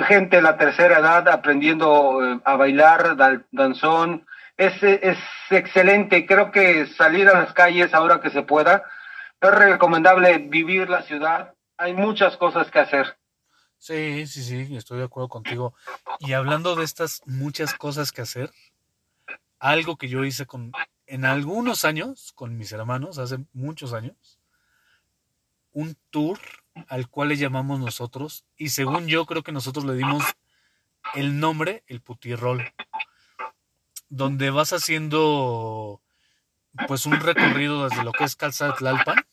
gente 0.06 0.36
de 0.36 0.42
la 0.42 0.56
tercera 0.56 0.98
edad 0.98 1.28
aprendiendo 1.28 2.24
eh, 2.24 2.40
a 2.44 2.56
bailar, 2.56 3.16
danzón. 3.50 4.26
Es, 4.56 4.82
es 4.82 5.18
excelente, 5.50 6.26
creo 6.26 6.50
que 6.50 6.86
salir 6.86 7.28
a 7.28 7.40
las 7.40 7.52
calles 7.52 7.92
ahora 7.92 8.20
que 8.20 8.30
se 8.30 8.42
pueda, 8.42 8.84
es 9.40 9.50
recomendable 9.50 10.38
vivir 10.38 10.88
la 10.88 11.02
ciudad, 11.02 11.54
hay 11.76 11.92
muchas 11.92 12.36
cosas 12.36 12.70
que 12.70 12.78
hacer. 12.78 13.16
Sí, 13.78 14.26
sí, 14.26 14.42
sí, 14.42 14.76
estoy 14.76 14.98
de 14.98 15.04
acuerdo 15.04 15.28
contigo. 15.28 15.74
Y 16.20 16.32
hablando 16.32 16.74
de 16.74 16.84
estas 16.84 17.22
muchas 17.26 17.74
cosas 17.74 18.12
que 18.12 18.22
hacer, 18.22 18.50
algo 19.58 19.96
que 19.96 20.08
yo 20.08 20.24
hice 20.24 20.46
con 20.46 20.72
en 21.06 21.24
algunos 21.24 21.84
años 21.84 22.32
con 22.34 22.56
mis 22.56 22.72
hermanos, 22.72 23.18
hace 23.18 23.38
muchos 23.52 23.92
años, 23.92 24.38
un 25.72 25.96
tour 26.10 26.38
al 26.88 27.08
cual 27.08 27.28
le 27.28 27.36
llamamos 27.36 27.80
nosotros, 27.80 28.44
y 28.56 28.70
según 28.70 29.06
yo 29.06 29.26
creo 29.26 29.42
que 29.42 29.52
nosotros 29.52 29.84
le 29.84 29.94
dimos 29.94 30.24
el 31.14 31.38
nombre, 31.38 31.84
el 31.86 32.00
putirrol, 32.00 32.72
donde 34.08 34.50
vas 34.50 34.72
haciendo 34.72 36.00
pues 36.86 37.06
un 37.06 37.20
recorrido 37.20 37.88
desde 37.88 38.04
lo 38.04 38.12
que 38.12 38.24
es 38.24 38.36
Calzada 38.36 38.74
Tlalpan 38.74 39.26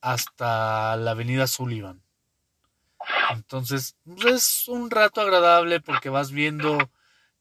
hasta 0.00 0.96
la 0.96 1.10
avenida 1.10 1.46
Sullivan. 1.46 2.02
Entonces, 3.30 3.96
pues, 4.04 4.24
es 4.24 4.68
un 4.68 4.90
rato 4.90 5.20
agradable 5.20 5.80
porque 5.80 6.08
vas 6.08 6.30
viendo 6.30 6.78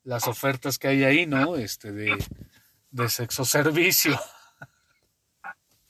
las 0.03 0.27
ofertas 0.27 0.77
que 0.77 0.87
hay 0.87 1.03
ahí, 1.03 1.25
¿no? 1.25 1.55
Este 1.55 1.91
de, 1.91 2.17
de 2.95 3.09
sexo 3.09 3.43
servicio. 3.43 4.17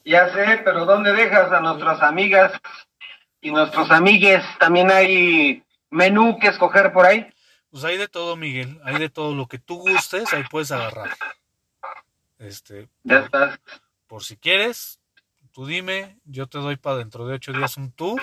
Ya 0.03 0.33
sé, 0.33 0.61
pero 0.63 0.85
¿dónde 0.85 1.13
dejas 1.13 1.51
a 1.51 1.59
nuestras 1.59 2.01
amigas 2.01 2.51
y 3.41 3.51
nuestros 3.51 3.91
amigues? 3.91 4.43
También 4.59 4.89
hay 4.91 5.63
menú 5.91 6.37
que 6.39 6.47
escoger 6.47 6.91
por 6.93 7.05
ahí. 7.05 7.27
Pues 7.69 7.83
hay 7.83 7.97
de 7.97 8.07
todo, 8.07 8.35
Miguel, 8.35 8.79
hay 8.83 8.97
de 8.97 9.09
todo 9.09 9.35
lo 9.35 9.47
que 9.47 9.59
tú 9.59 9.77
gustes, 9.77 10.33
ahí 10.33 10.43
puedes 10.49 10.71
agarrar. 10.71 11.09
Este, 12.39 12.89
Ya 13.03 13.19
estás. 13.19 13.59
por 14.07 14.23
si 14.23 14.37
quieres, 14.37 14.99
tú 15.51 15.65
dime, 15.65 16.17
yo 16.25 16.47
te 16.47 16.57
doy 16.57 16.75
para 16.75 16.97
dentro 16.97 17.27
de 17.27 17.35
ocho 17.35 17.53
días 17.53 17.77
un 17.77 17.91
tour. 17.91 18.21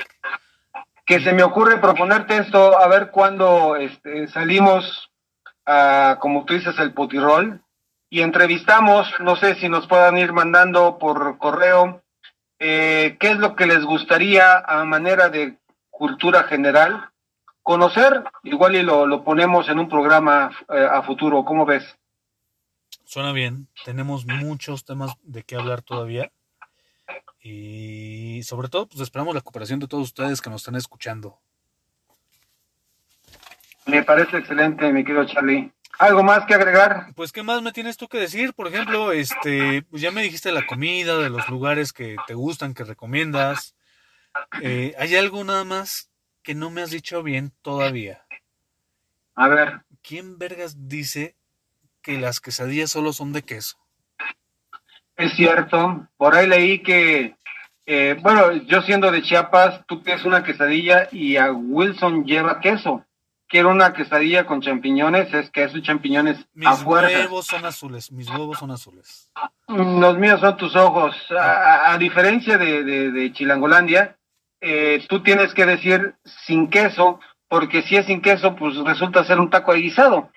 Que 1.06 1.20
se 1.20 1.32
me 1.32 1.42
ocurre 1.42 1.78
proponerte 1.78 2.36
esto, 2.36 2.78
a 2.78 2.88
ver 2.88 3.10
cuándo 3.10 3.76
este, 3.76 4.26
salimos 4.28 5.10
a, 5.66 6.18
como 6.20 6.44
tú 6.44 6.54
dices, 6.54 6.78
el 6.78 6.94
putirol 6.94 7.62
y 8.12 8.20
entrevistamos, 8.20 9.08
no 9.20 9.36
sé 9.36 9.54
si 9.54 9.70
nos 9.70 9.86
puedan 9.86 10.18
ir 10.18 10.34
mandando 10.34 10.98
por 10.98 11.38
correo, 11.38 12.02
eh, 12.58 13.16
qué 13.18 13.30
es 13.30 13.38
lo 13.38 13.56
que 13.56 13.64
les 13.64 13.82
gustaría 13.86 14.58
a 14.58 14.84
manera 14.84 15.30
de 15.30 15.56
cultura 15.88 16.42
general 16.44 17.08
conocer, 17.62 18.22
igual 18.42 18.76
y 18.76 18.82
lo, 18.82 19.06
lo 19.06 19.24
ponemos 19.24 19.66
en 19.70 19.78
un 19.78 19.88
programa 19.88 20.50
eh, 20.68 20.86
a 20.92 21.00
futuro, 21.04 21.42
¿cómo 21.46 21.64
ves? 21.64 21.84
Suena 23.06 23.32
bien, 23.32 23.68
tenemos 23.82 24.26
muchos 24.26 24.84
temas 24.84 25.14
de 25.22 25.42
qué 25.44 25.56
hablar 25.56 25.80
todavía. 25.80 26.30
Y 27.40 28.42
sobre 28.42 28.68
todo, 28.68 28.88
pues 28.88 29.00
esperamos 29.00 29.34
la 29.34 29.40
cooperación 29.40 29.80
de 29.80 29.88
todos 29.88 30.04
ustedes 30.04 30.42
que 30.42 30.50
nos 30.50 30.60
están 30.60 30.76
escuchando. 30.76 31.38
Me 33.86 34.02
parece 34.02 34.36
excelente, 34.36 34.92
mi 34.92 35.02
querido 35.02 35.24
Charlie. 35.24 35.72
¿Algo 35.98 36.22
más 36.22 36.46
que 36.46 36.54
agregar? 36.54 37.12
Pues, 37.14 37.32
¿qué 37.32 37.42
más 37.42 37.62
me 37.62 37.72
tienes 37.72 37.96
tú 37.96 38.08
que 38.08 38.18
decir? 38.18 38.54
Por 38.54 38.66
ejemplo, 38.66 39.12
este, 39.12 39.82
pues 39.82 40.02
ya 40.02 40.10
me 40.10 40.22
dijiste 40.22 40.50
la 40.50 40.66
comida, 40.66 41.18
de 41.18 41.30
los 41.30 41.48
lugares 41.48 41.92
que 41.92 42.16
te 42.26 42.34
gustan, 42.34 42.74
que 42.74 42.84
recomiendas. 42.84 43.74
Eh, 44.62 44.94
¿Hay 44.98 45.14
algo 45.16 45.44
nada 45.44 45.64
más 45.64 46.10
que 46.42 46.54
no 46.54 46.70
me 46.70 46.82
has 46.82 46.90
dicho 46.90 47.22
bien 47.22 47.52
todavía? 47.62 48.24
A 49.34 49.48
ver. 49.48 49.82
¿Quién 50.02 50.38
vergas 50.38 50.88
dice 50.88 51.36
que 52.00 52.18
las 52.18 52.40
quesadillas 52.40 52.90
solo 52.90 53.12
son 53.12 53.32
de 53.32 53.42
queso? 53.42 53.76
Es 55.16 55.34
cierto. 55.34 56.08
Por 56.16 56.34
ahí 56.34 56.48
leí 56.48 56.82
que, 56.82 57.36
eh, 57.86 58.16
bueno, 58.20 58.52
yo 58.52 58.82
siendo 58.82 59.12
de 59.12 59.22
Chiapas, 59.22 59.84
tú 59.86 60.02
pides 60.02 60.24
una 60.24 60.42
quesadilla 60.42 61.08
y 61.12 61.36
a 61.36 61.52
Wilson 61.52 62.24
lleva 62.24 62.60
queso 62.60 63.04
quiero 63.52 63.68
una 63.68 63.92
quesadilla 63.92 64.46
con 64.46 64.62
champiñones, 64.62 65.32
es 65.34 65.50
queso 65.50 65.76
y 65.76 65.82
champiñones 65.82 66.38
mis 66.54 66.66
a 66.66 66.74
huevos 66.86 67.44
son 67.44 67.66
azules, 67.66 68.10
mis 68.10 68.26
huevos 68.30 68.58
son 68.58 68.70
azules. 68.70 69.30
Los 69.68 70.16
míos 70.16 70.40
son 70.40 70.56
tus 70.56 70.74
ojos. 70.74 71.14
A, 71.38 71.94
diferencia 71.98 72.56
de, 72.56 72.82
de, 72.82 73.32
Chilangolandia, 73.34 74.16
eh, 74.62 75.04
tú 75.06 75.22
tienes 75.22 75.52
que 75.52 75.66
decir 75.66 76.14
sin 76.46 76.70
queso, 76.70 77.20
porque 77.46 77.82
si 77.82 77.96
es 77.96 78.06
sin 78.06 78.22
queso, 78.22 78.56
pues 78.56 78.74
resulta 78.76 79.22
ser 79.22 79.38
un 79.38 79.50
taco 79.50 79.74
de 79.74 79.80
guisado. 79.80 80.30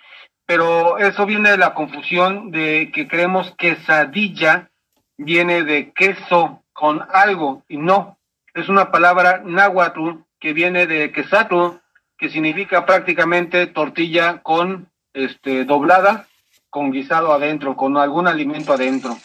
Pero 0.46 0.98
eso 0.98 1.26
viene 1.26 1.52
de 1.52 1.58
la 1.58 1.74
confusión 1.74 2.52
de 2.52 2.92
que 2.94 3.08
creemos 3.08 3.56
quesadilla 3.58 4.70
viene 5.18 5.64
de 5.64 5.94
queso 5.94 6.64
con 6.74 7.02
algo, 7.14 7.64
y 7.70 7.78
no. 7.78 8.18
Es 8.54 8.68
una 8.68 8.92
palabra 8.92 9.42
náhuatl 9.46 10.20
que 10.38 10.52
viene 10.52 10.86
de 10.86 11.14
quesatl, 11.14 11.78
que 12.18 12.30
significa 12.30 12.86
prácticamente 12.86 13.68
tortilla 13.68 14.42
con 14.42 14.90
este 15.14 15.66
doblada, 15.66 16.28
con 16.70 16.92
guisado 16.92 17.34
adentro, 17.34 17.76
con 17.76 17.98
algún 17.98 18.28
alimento 18.28 18.74
adentro. 18.74 19.18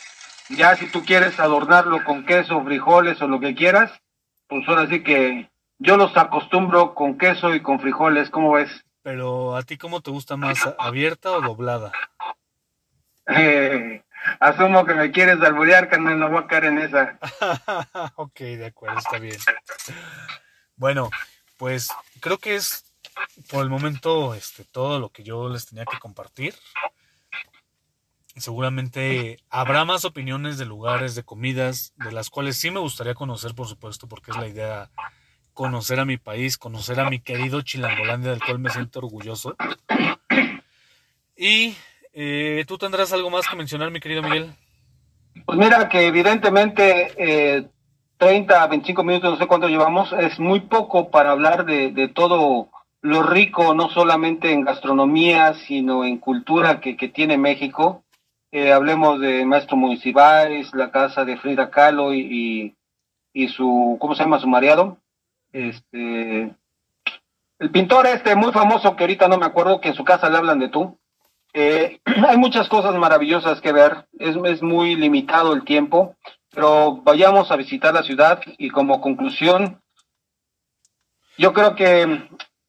Ya 0.50 0.74
si 0.76 0.87
tú 0.87 1.05
quieres 1.05 1.38
adornarlo 1.38 2.05
con 2.05 2.24
queso, 2.24 2.62
frijoles 2.64 3.20
o 3.22 3.29
lo 3.29 3.40
que 3.40 3.55
quieras, 3.55 3.92
pues 4.48 4.68
ahora 4.68 4.88
sí 4.88 5.03
que 5.03 5.48
yo 5.79 5.96
los 5.96 6.16
acostumbro 6.16 6.94
con 6.94 7.16
queso 7.16 7.55
y 7.55 7.62
con 7.62 7.81
frijoles, 7.81 8.31
¿cómo 8.31 8.53
ves? 8.53 8.85
Pero 9.03 9.57
a 9.57 9.62
ti 9.62 9.79
cómo 9.79 10.00
te 10.00 10.11
gusta 10.11 10.37
más, 10.37 10.59
abierta 10.79 11.31
o 11.31 11.40
doblada? 11.40 11.92
Eh, 13.26 14.03
asumo 14.40 14.85
que 14.85 14.94
me 14.94 15.11
quieres 15.11 15.40
alburear, 15.40 15.88
carnal, 15.88 16.18
no 16.18 16.29
voy 16.29 16.42
a 16.42 16.46
caer 16.46 16.64
en 16.66 16.79
esa. 16.79 17.18
ok, 18.16 18.40
de 18.40 18.66
acuerdo, 18.66 18.98
está 18.98 19.18
bien. 19.18 19.38
Bueno, 20.76 21.11
pues 21.57 21.88
creo 22.20 22.38
que 22.38 22.56
es 22.56 22.85
por 23.50 23.62
el 23.62 23.70
momento 23.70 24.35
este, 24.35 24.64
todo 24.64 24.98
lo 24.98 25.11
que 25.11 25.22
yo 25.22 25.48
les 25.48 25.66
tenía 25.66 25.85
que 25.85 25.98
compartir. 25.98 26.54
Seguramente 28.37 29.38
habrá 29.50 29.85
más 29.85 30.04
opiniones 30.04 30.56
de 30.56 30.64
lugares, 30.64 31.14
de 31.14 31.24
comidas, 31.24 31.92
de 31.96 32.12
las 32.12 32.30
cuales 32.30 32.56
sí 32.56 32.70
me 32.70 32.80
gustaría 32.80 33.14
conocer, 33.14 33.54
por 33.54 33.66
supuesto, 33.66 34.06
porque 34.06 34.30
es 34.30 34.37
la 34.37 34.46
idea 34.46 34.90
conocer 35.52 36.00
a 36.00 36.04
mi 36.04 36.16
país, 36.16 36.56
conocer 36.56 37.00
a 37.00 37.11
mi 37.11 37.20
querido 37.20 37.61
Chilangolandia, 37.61 38.30
del 38.30 38.40
cual 38.40 38.61
me 38.61 38.70
siento 38.70 39.00
orgulloso. 39.00 39.56
Y 41.37 41.76
eh, 42.12 42.64
tú 42.66 42.78
tendrás 42.78 43.12
algo 43.12 43.30
más 43.30 43.46
que 43.48 43.56
mencionar, 43.56 43.90
mi 43.90 44.00
querido 44.00 44.22
Miguel. 44.22 44.54
Pues 45.44 45.59
mira 45.59 45.88
que 45.88 46.06
evidentemente 46.06 47.14
eh, 47.16 47.68
30 48.20 48.62
a 48.62 48.66
25 48.66 49.02
minutos, 49.02 49.30
no 49.30 49.37
sé 49.38 49.46
cuánto 49.46 49.66
llevamos, 49.66 50.12
es 50.12 50.38
muy 50.38 50.61
poco 50.61 51.11
para 51.11 51.30
hablar 51.30 51.64
de, 51.64 52.09
todo 52.09 52.68
lo 53.00 53.22
rico, 53.22 53.74
no 53.74 53.88
solamente 53.88 54.52
en 54.52 54.61
gastronomía, 54.61 55.54
sino 55.54 56.04
en 56.04 56.18
cultura 56.18 56.80
que, 56.80 56.94
tiene 57.09 57.38
México. 57.38 58.04
Eh, 58.52 58.72
hablemos 58.72 59.20
de 59.20 59.46
Maestro 59.46 59.78
Municipales, 59.78 60.70
la 60.74 60.90
casa 60.90 61.24
de 61.24 61.38
Frida 61.38 61.70
Kahlo 61.70 62.12
y, 62.12 62.74
y, 63.33 63.48
su, 63.48 63.96
¿cómo 63.98 64.14
se 64.14 64.22
llama? 64.22 64.38
Su 64.38 64.48
mareado. 64.48 64.98
Este, 65.52 66.54
el 67.59 67.70
pintor 67.72 68.06
este 68.06 68.35
muy 68.35 68.52
famoso 68.52 68.96
que 68.96 69.04
ahorita 69.04 69.28
no 69.28 69.38
me 69.38 69.46
acuerdo, 69.46 69.80
que 69.80 69.88
en 69.88 69.94
su 69.94 70.04
casa 70.04 70.28
le 70.28 70.37
hablan 70.37 70.59
de 70.59 70.68
tú. 70.68 70.98
Eh, 71.54 72.00
hay 72.28 72.37
muchas 72.37 72.68
cosas 72.68 72.94
maravillosas 72.96 73.62
que 73.62 73.72
ver, 73.72 74.09
es, 74.18 74.37
es 74.44 74.62
muy 74.62 74.94
limitado 74.94 75.54
el 75.54 75.64
tiempo 75.64 76.16
pero 76.52 77.02
vayamos 77.02 77.50
a 77.50 77.56
visitar 77.56 77.94
la 77.94 78.02
ciudad 78.02 78.40
y 78.58 78.70
como 78.70 79.00
conclusión, 79.00 79.80
yo 81.38 81.52
creo 81.52 81.74
que 81.74 82.28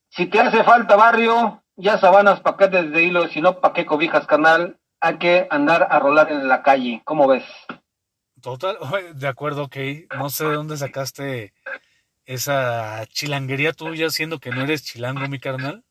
si 0.09 0.27
te 0.27 0.39
hace 0.39 0.63
falta 0.63 0.95
barrio, 0.95 1.63
ya 1.75 1.97
sabanas, 1.97 2.41
paquetes 2.41 2.91
de 2.91 3.03
hilo, 3.03 3.27
si 3.29 3.41
no, 3.41 3.59
pa' 3.59 3.73
qué 3.73 3.85
cobijas, 3.85 4.27
canal, 4.27 4.77
hay 4.99 5.17
que 5.17 5.47
andar 5.49 5.87
a 5.89 5.99
rolar 5.99 6.31
en 6.31 6.47
la 6.47 6.61
calle. 6.61 7.01
¿Cómo 7.05 7.27
ves? 7.27 7.43
Total, 8.41 8.77
de 9.15 9.27
acuerdo, 9.27 9.63
ok. 9.63 9.77
No 10.17 10.29
sé 10.29 10.45
de 10.45 10.55
dónde 10.55 10.77
sacaste 10.77 11.53
esa 12.25 13.05
chilanguería 13.07 13.73
tuya, 13.73 14.09
siendo 14.09 14.39
que 14.39 14.51
no 14.51 14.61
eres 14.61 14.83
chilango, 14.83 15.27
mi 15.27 15.39
carnal. 15.39 15.83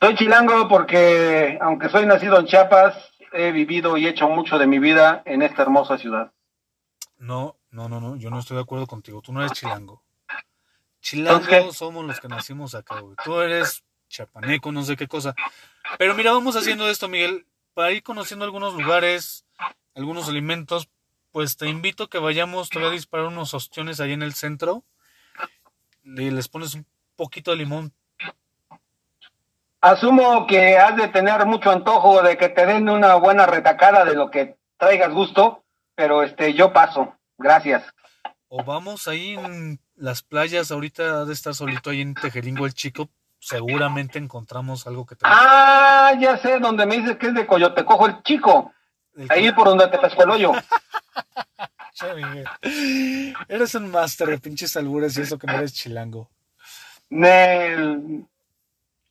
Soy 0.00 0.14
chilango 0.16 0.68
porque, 0.68 1.58
aunque 1.60 1.88
soy 1.88 2.06
nacido 2.06 2.38
en 2.38 2.46
Chiapas, 2.46 2.96
he 3.32 3.52
vivido 3.52 3.96
y 3.96 4.06
hecho 4.06 4.28
mucho 4.28 4.58
de 4.58 4.66
mi 4.66 4.78
vida 4.78 5.22
en 5.24 5.42
esta 5.42 5.62
hermosa 5.62 5.98
ciudad. 5.98 6.32
No, 7.18 7.56
no, 7.70 7.88
no, 7.88 8.00
no, 8.00 8.16
yo 8.16 8.30
no 8.30 8.38
estoy 8.38 8.56
de 8.56 8.62
acuerdo 8.62 8.86
contigo. 8.86 9.20
Tú 9.22 9.32
no 9.32 9.40
eres 9.40 9.52
chilango. 9.52 10.02
Chilango 11.00 11.72
somos 11.72 12.04
los 12.04 12.20
que 12.20 12.28
nacimos 12.28 12.74
acá, 12.74 13.00
güey. 13.00 13.16
Tú 13.24 13.40
eres 13.40 13.82
chapaneco, 14.08 14.72
no 14.72 14.82
sé 14.84 14.96
qué 14.96 15.08
cosa. 15.08 15.34
Pero 15.98 16.14
mira, 16.14 16.32
vamos 16.32 16.56
haciendo 16.56 16.88
esto, 16.88 17.08
Miguel, 17.08 17.46
para 17.74 17.92
ir 17.92 18.02
conociendo 18.02 18.44
algunos 18.44 18.74
lugares, 18.74 19.44
algunos 19.94 20.28
alimentos. 20.28 20.88
Pues 21.32 21.56
te 21.56 21.68
invito 21.68 22.04
a 22.04 22.08
que 22.08 22.18
vayamos, 22.18 22.70
te 22.70 22.78
voy 22.78 22.88
a 22.88 22.92
disparar 22.92 23.26
unos 23.26 23.52
ostiones 23.52 24.00
ahí 24.00 24.12
en 24.12 24.22
el 24.22 24.34
centro. 24.34 24.84
Y 26.04 26.30
les 26.30 26.48
pones 26.48 26.74
un 26.74 26.86
poquito 27.16 27.50
de 27.50 27.58
limón. 27.58 27.92
Asumo 29.80 30.46
que 30.46 30.76
has 30.78 30.96
de 30.96 31.08
tener 31.08 31.44
mucho 31.46 31.70
antojo 31.70 32.22
de 32.22 32.36
que 32.36 32.48
te 32.48 32.66
den 32.66 32.88
una 32.88 33.14
buena 33.16 33.46
retacada 33.46 34.04
de 34.04 34.14
lo 34.14 34.30
que 34.30 34.56
traigas 34.76 35.12
gusto 35.12 35.64
pero 35.98 36.22
este, 36.22 36.54
yo 36.54 36.72
paso. 36.72 37.12
Gracias. 37.36 37.82
O 38.46 38.62
vamos 38.62 39.08
ahí 39.08 39.34
en 39.34 39.80
las 39.96 40.22
playas, 40.22 40.70
ahorita 40.70 41.24
de 41.24 41.32
estar 41.32 41.56
solito 41.56 41.90
ahí 41.90 42.02
en 42.02 42.14
Tejeringo 42.14 42.66
el 42.66 42.72
chico, 42.72 43.10
seguramente 43.40 44.20
encontramos 44.20 44.86
algo 44.86 45.04
que 45.04 45.16
te 45.16 45.22
Ah, 45.24 46.12
ya 46.20 46.38
sé, 46.38 46.60
donde 46.60 46.86
me 46.86 46.98
dices 46.98 47.16
que 47.16 47.26
es 47.26 47.34
de 47.34 47.48
Coyote, 47.48 47.84
cojo 47.84 48.06
el 48.06 48.22
chico. 48.22 48.72
ahí 49.28 49.50
por 49.50 49.66
donde 49.66 49.88
te 49.88 49.98
pesco 49.98 50.22
el 50.22 50.30
hoyo. 50.30 50.52
Eres 53.48 53.74
un 53.74 53.90
máster 53.90 54.28
de 54.28 54.38
pinches 54.38 54.76
albures 54.76 55.18
y 55.18 55.22
eso 55.22 55.36
que 55.36 55.48
no 55.48 55.54
eres 55.54 55.74
chilango. 55.74 56.30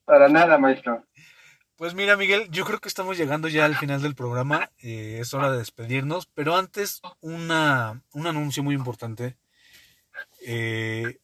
para 0.05 0.29
nada, 0.29 0.57
maestro. 0.57 1.03
Pues 1.77 1.93
mira, 1.93 2.17
Miguel, 2.17 2.49
yo 2.49 2.65
creo 2.65 2.79
que 2.79 2.87
estamos 2.87 3.19
llegando 3.19 3.47
ya 3.47 3.65
al 3.65 3.75
final 3.75 4.01
del 4.01 4.15
programa. 4.15 4.71
Eh, 4.79 5.19
es 5.21 5.35
hora 5.35 5.51
de 5.51 5.59
despedirnos. 5.59 6.25
Pero 6.25 6.55
antes, 6.55 7.01
una, 7.21 8.01
un 8.13 8.25
anuncio 8.25 8.63
muy 8.63 8.73
importante. 8.73 9.37
Eh, 10.41 11.19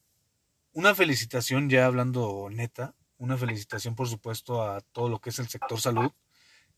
una 0.74 0.94
felicitación, 0.94 1.72
ya 1.72 1.88
hablando 1.88 2.50
neta, 2.52 2.94
una 3.18 3.36
felicitación, 3.36 3.96
por 3.96 4.08
supuesto, 4.08 4.62
a 4.62 4.82
todo 4.82 5.10
lo 5.10 5.18
que 5.18 5.32
es 5.32 5.40
el 5.40 5.50
sector 5.50 5.82
salud, 5.82 6.12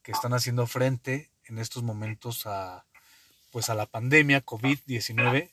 que 0.01 0.13
están 0.13 0.33
haciendo 0.33 0.67
frente 0.67 1.29
en 1.43 1.59
estos 1.59 1.83
momentos 1.83 2.47
a, 2.47 2.85
pues, 3.51 3.69
a 3.69 3.75
la 3.75 3.87
pandemia 3.87 4.45
COVID-19, 4.45 5.51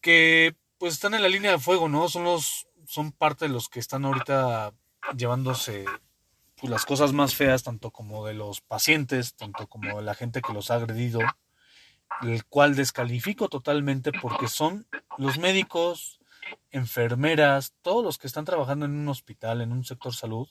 que 0.00 0.54
pues 0.78 0.92
están 0.92 1.14
en 1.14 1.22
la 1.22 1.28
línea 1.28 1.50
de 1.50 1.58
fuego, 1.58 1.88
¿no? 1.88 2.08
Son 2.08 2.22
los, 2.22 2.68
son 2.86 3.10
parte 3.10 3.46
de 3.46 3.52
los 3.52 3.68
que 3.68 3.80
están 3.80 4.04
ahorita 4.04 4.72
llevándose 5.16 5.86
pues, 6.64 6.70
las 6.70 6.86
cosas 6.86 7.12
más 7.12 7.34
feas, 7.34 7.62
tanto 7.62 7.90
como 7.90 8.24
de 8.24 8.32
los 8.32 8.62
pacientes, 8.62 9.34
tanto 9.34 9.66
como 9.66 9.98
de 9.98 10.02
la 10.02 10.14
gente 10.14 10.40
que 10.40 10.54
los 10.54 10.70
ha 10.70 10.76
agredido, 10.76 11.20
el 12.22 12.46
cual 12.46 12.74
descalifico 12.74 13.50
totalmente 13.50 14.12
porque 14.12 14.48
son 14.48 14.86
los 15.18 15.38
médicos, 15.38 16.20
enfermeras, 16.70 17.74
todos 17.82 18.02
los 18.02 18.16
que 18.16 18.26
están 18.26 18.46
trabajando 18.46 18.86
en 18.86 18.92
un 18.92 19.08
hospital, 19.08 19.60
en 19.60 19.72
un 19.72 19.84
sector 19.84 20.14
salud, 20.14 20.48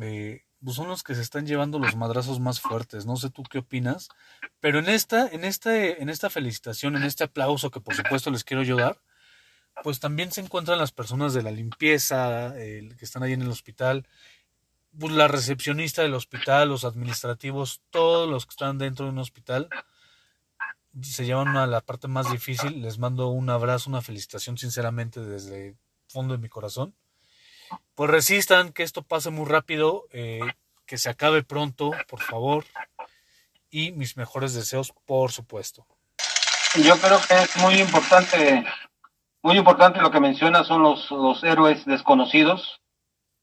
eh, 0.00 0.42
pues 0.64 0.74
son 0.74 0.88
los 0.88 1.04
que 1.04 1.14
se 1.14 1.22
están 1.22 1.46
llevando 1.46 1.78
los 1.78 1.94
madrazos 1.94 2.40
más 2.40 2.58
fuertes. 2.60 3.06
No 3.06 3.14
sé 3.14 3.30
tú 3.30 3.44
qué 3.44 3.58
opinas, 3.58 4.08
pero 4.58 4.80
en 4.80 4.88
esta, 4.88 5.28
en 5.28 5.44
este, 5.44 6.02
en 6.02 6.08
esta 6.08 6.28
felicitación, 6.28 6.96
en 6.96 7.04
este 7.04 7.22
aplauso 7.22 7.70
que 7.70 7.80
por 7.80 7.94
supuesto 7.94 8.32
les 8.32 8.42
quiero 8.42 8.62
ayudar, 8.62 8.98
pues 9.84 10.00
también 10.00 10.32
se 10.32 10.40
encuentran 10.40 10.78
las 10.78 10.90
personas 10.90 11.34
de 11.34 11.42
la 11.44 11.52
limpieza, 11.52 12.52
que 12.56 12.96
están 13.00 13.22
ahí 13.22 13.32
en 13.32 13.42
el 13.42 13.50
hospital, 13.50 14.08
pues, 14.98 15.12
la 15.12 15.28
recepcionista 15.28 16.02
del 16.02 16.14
hospital, 16.14 16.68
los 16.68 16.84
administrativos, 16.84 17.82
todos 17.90 18.28
los 18.28 18.46
que 18.46 18.50
están 18.50 18.78
dentro 18.78 19.06
de 19.06 19.12
un 19.12 19.18
hospital, 19.18 19.68
se 21.02 21.24
llevan 21.24 21.56
a 21.56 21.66
la 21.66 21.80
parte 21.80 22.08
más 22.08 22.30
difícil. 22.30 22.82
Les 22.82 22.98
mando 22.98 23.28
un 23.28 23.50
abrazo, 23.50 23.90
una 23.90 24.02
felicitación 24.02 24.58
sinceramente 24.58 25.20
desde 25.20 25.68
el 25.68 25.76
fondo 26.08 26.34
de 26.34 26.38
mi 26.38 26.48
corazón. 26.48 26.94
Pues 27.94 28.10
resistan, 28.10 28.72
que 28.72 28.82
esto 28.82 29.02
pase 29.02 29.30
muy 29.30 29.46
rápido. 29.46 30.06
Eh, 30.12 30.40
que 30.86 30.98
se 30.98 31.10
acabe 31.10 31.42
pronto, 31.42 31.92
por 32.08 32.20
favor. 32.20 32.64
Y 33.70 33.92
mis 33.92 34.16
mejores 34.16 34.54
deseos, 34.54 34.92
por 35.04 35.32
supuesto. 35.32 35.86
Yo 36.76 36.98
creo 36.98 37.20
que 37.26 37.34
es 37.34 37.56
muy 37.56 37.74
importante, 37.74 38.64
muy 39.42 39.56
importante 39.56 40.00
lo 40.00 40.10
que 40.10 40.20
menciona 40.20 40.64
son 40.64 40.82
los, 40.82 41.10
los 41.10 41.42
héroes 41.44 41.84
desconocidos. 41.84 42.80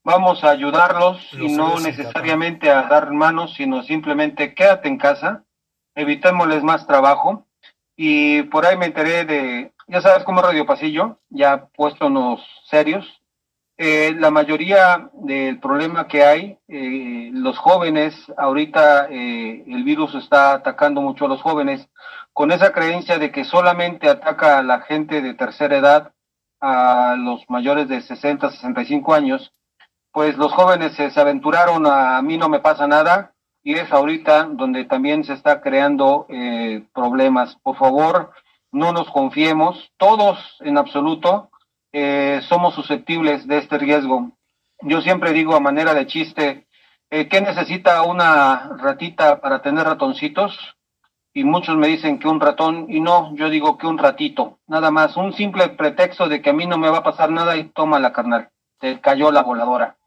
Vamos 0.03 0.43
a 0.43 0.49
ayudarlos 0.49 1.21
y 1.33 1.55
no 1.55 1.79
necesariamente 1.79 2.71
a 2.71 2.83
dar 2.83 3.11
manos, 3.11 3.53
sino 3.53 3.83
simplemente 3.83 4.55
quédate 4.55 4.87
en 4.87 4.97
casa, 4.97 5.43
evitémosles 5.95 6.63
más 6.63 6.87
trabajo. 6.87 7.45
Y 7.95 8.43
por 8.43 8.65
ahí 8.65 8.77
me 8.77 8.87
enteré 8.87 9.25
de, 9.25 9.73
ya 9.87 10.01
sabes 10.01 10.23
cómo 10.23 10.41
Radio 10.41 10.65
Pasillo, 10.65 11.19
ya 11.29 11.67
puestos 11.75 12.41
serios, 12.65 13.21
eh, 13.83 14.13
la 14.15 14.29
mayoría 14.29 15.09
del 15.13 15.59
problema 15.59 16.07
que 16.07 16.23
hay, 16.23 16.59
eh, 16.67 17.31
los 17.33 17.57
jóvenes, 17.57 18.15
ahorita 18.37 19.07
eh, 19.09 19.63
el 19.65 19.83
virus 19.83 20.13
está 20.13 20.53
atacando 20.53 21.01
mucho 21.01 21.25
a 21.25 21.27
los 21.27 21.41
jóvenes, 21.41 21.89
con 22.31 22.51
esa 22.51 22.73
creencia 22.73 23.17
de 23.17 23.31
que 23.31 23.43
solamente 23.43 24.07
ataca 24.07 24.59
a 24.59 24.63
la 24.63 24.81
gente 24.81 25.23
de 25.23 25.33
tercera 25.33 25.77
edad, 25.77 26.13
a 26.59 27.15
los 27.17 27.43
mayores 27.49 27.87
de 27.87 28.01
60, 28.01 28.51
65 28.51 29.15
años, 29.15 29.51
pues 30.11 30.37
los 30.37 30.51
jóvenes 30.53 30.93
se, 30.93 31.19
aventuraron 31.19 31.85
a, 31.85 32.21
mí 32.21 32.37
no 32.37 32.49
me 32.49 32.59
pasa 32.59 32.87
nada, 32.87 33.33
y 33.63 33.75
es 33.75 33.91
ahorita 33.91 34.45
donde 34.51 34.85
también 34.85 35.23
se 35.23 35.33
está 35.33 35.61
creando 35.61 36.25
problemas. 36.93 37.55
Por 37.61 37.77
favor, 37.77 38.31
no 38.71 38.93
nos 38.93 39.09
confiemos, 39.11 39.91
todos 39.97 40.57
en 40.61 40.77
absoluto, 40.77 41.49
eh, 41.91 42.41
somos 42.47 42.73
susceptibles 42.73 43.45
de 43.47 43.57
este 43.57 43.77
riesgo. 43.77 44.31
Yo 44.81 45.01
siempre 45.01 45.33
digo 45.33 45.55
a 45.55 45.59
manera 45.59 45.93
de 45.93 46.07
chiste, 46.07 46.67
eh, 47.09 47.27
¿qué 47.27 47.41
necesita 47.41 48.01
una 48.03 48.77
ratita 48.77 49.41
para 49.41 49.61
tener 49.61 49.85
ratoncitos? 49.85 50.57
Y 51.33 51.43
muchos 51.43 51.77
me 51.77 51.87
dicen 51.87 52.19
que 52.19 52.27
un 52.27 52.39
ratón, 52.39 52.87
y 52.89 52.99
no, 52.99 53.35
yo 53.35 53.49
digo 53.49 53.77
que 53.77 53.87
un 53.87 53.97
ratito, 53.97 54.59
nada 54.67 54.91
más, 54.91 55.17
un 55.17 55.33
simple 55.33 55.69
pretexto 55.69 56.27
de 56.27 56.41
que 56.41 56.49
a 56.49 56.53
mí 56.53 56.65
no 56.65 56.77
me 56.77 56.89
va 56.89 56.99
a 56.99 57.03
pasar 57.03 57.29
nada 57.29 57.55
y 57.57 57.65
toma 57.65 57.99
la 57.99 58.13
carnal, 58.13 58.49
te 58.79 58.99
cayó 58.99 59.31
la 59.31 59.43
voladora. 59.43 59.97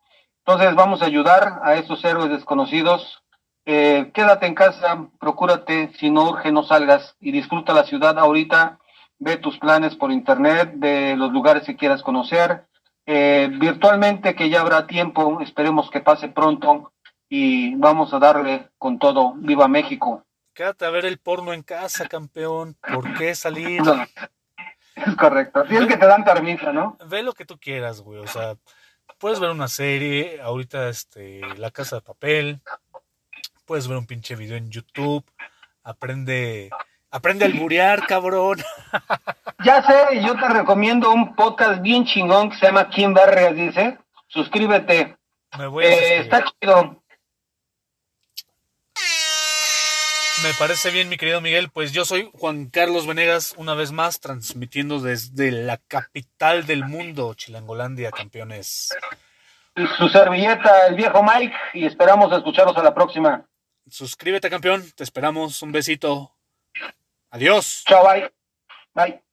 Entonces 0.46 0.74
vamos 0.74 1.02
a 1.02 1.06
ayudar 1.06 1.60
a 1.62 1.74
estos 1.74 2.04
héroes 2.04 2.30
desconocidos. 2.30 3.22
Eh, 3.66 4.10
quédate 4.12 4.46
en 4.46 4.54
casa, 4.54 5.08
procúrate, 5.18 5.92
si 5.98 6.10
no 6.10 6.28
urge 6.28 6.52
no 6.52 6.62
salgas 6.62 7.16
y 7.18 7.32
disfruta 7.32 7.72
la 7.72 7.84
ciudad 7.84 8.18
ahorita 8.18 8.78
ve 9.18 9.36
tus 9.38 9.58
planes 9.58 9.96
por 9.96 10.12
internet, 10.12 10.72
de 10.74 11.16
los 11.16 11.32
lugares 11.32 11.64
que 11.64 11.76
quieras 11.76 12.02
conocer. 12.02 12.66
Eh, 13.06 13.50
virtualmente, 13.52 14.34
que 14.34 14.48
ya 14.48 14.60
habrá 14.60 14.86
tiempo, 14.86 15.40
esperemos 15.40 15.90
que 15.90 16.00
pase 16.00 16.28
pronto 16.28 16.92
y 17.28 17.74
vamos 17.76 18.12
a 18.14 18.18
darle 18.18 18.70
con 18.78 18.98
todo. 18.98 19.34
¡Viva 19.36 19.68
México! 19.68 20.24
Quédate 20.54 20.84
a 20.84 20.90
ver 20.90 21.04
el 21.04 21.18
porno 21.18 21.52
en 21.52 21.62
casa, 21.62 22.06
campeón. 22.06 22.76
¿Por 22.80 23.14
qué 23.14 23.34
salir? 23.34 23.82
es 24.94 25.16
correcto. 25.16 25.60
Así 25.60 25.76
es 25.76 25.86
que 25.86 25.96
te 25.96 26.06
dan 26.06 26.24
permiso, 26.24 26.72
¿no? 26.72 26.96
Ve 27.08 27.22
lo 27.22 27.32
que 27.32 27.44
tú 27.44 27.58
quieras, 27.58 28.00
güey. 28.00 28.20
O 28.20 28.26
sea, 28.26 28.56
puedes 29.18 29.40
ver 29.40 29.50
una 29.50 29.68
serie, 29.68 30.40
ahorita 30.40 30.88
este, 30.88 31.40
La 31.56 31.70
Casa 31.70 31.96
de 31.96 32.02
Papel, 32.02 32.60
puedes 33.64 33.88
ver 33.88 33.98
un 33.98 34.06
pinche 34.06 34.36
video 34.36 34.56
en 34.56 34.70
YouTube, 34.70 35.24
aprende 35.82 36.70
Aprende 37.14 37.44
a 37.44 37.48
alburear, 37.48 38.06
cabrón. 38.06 38.58
Ya 39.64 39.82
sé, 39.82 40.20
yo 40.20 40.34
te 40.34 40.48
recomiendo 40.48 41.10
un 41.10 41.34
podcast 41.34 41.80
bien 41.80 42.04
chingón 42.04 42.50
que 42.50 42.56
se 42.56 42.66
llama 42.66 42.90
Kim 42.90 43.14
Barrias, 43.14 43.54
dice. 43.54 43.96
Suscríbete. 44.26 45.16
Me 45.56 45.68
voy 45.68 45.84
a 45.84 45.88
eh, 45.88 46.18
está 46.18 46.44
chido. 46.44 47.02
Me 50.44 50.52
parece 50.58 50.90
bien, 50.90 51.08
mi 51.08 51.16
querido 51.16 51.40
Miguel. 51.40 51.70
Pues 51.70 51.92
yo 51.92 52.04
soy 52.04 52.30
Juan 52.34 52.68
Carlos 52.68 53.06
Venegas, 53.06 53.54
una 53.56 53.72
vez 53.72 53.92
más, 53.92 54.20
transmitiendo 54.20 55.00
desde 55.00 55.50
la 55.50 55.78
capital 55.78 56.66
del 56.66 56.84
mundo, 56.84 57.32
Chilangolandia, 57.32 58.10
campeones. 58.10 58.94
Su 59.96 60.06
servilleta, 60.10 60.88
el 60.88 60.96
viejo 60.96 61.22
Mike, 61.22 61.56
y 61.72 61.86
esperamos 61.86 62.30
escucharlos 62.30 62.76
a 62.76 62.82
la 62.82 62.94
próxima. 62.94 63.48
Suscríbete, 63.88 64.50
campeón. 64.50 64.84
Te 64.94 65.02
esperamos. 65.02 65.62
Un 65.62 65.72
besito. 65.72 66.36
Adiós. 67.30 67.82
Chao, 67.86 68.04
bye. 68.06 68.30
Bye. 68.92 69.23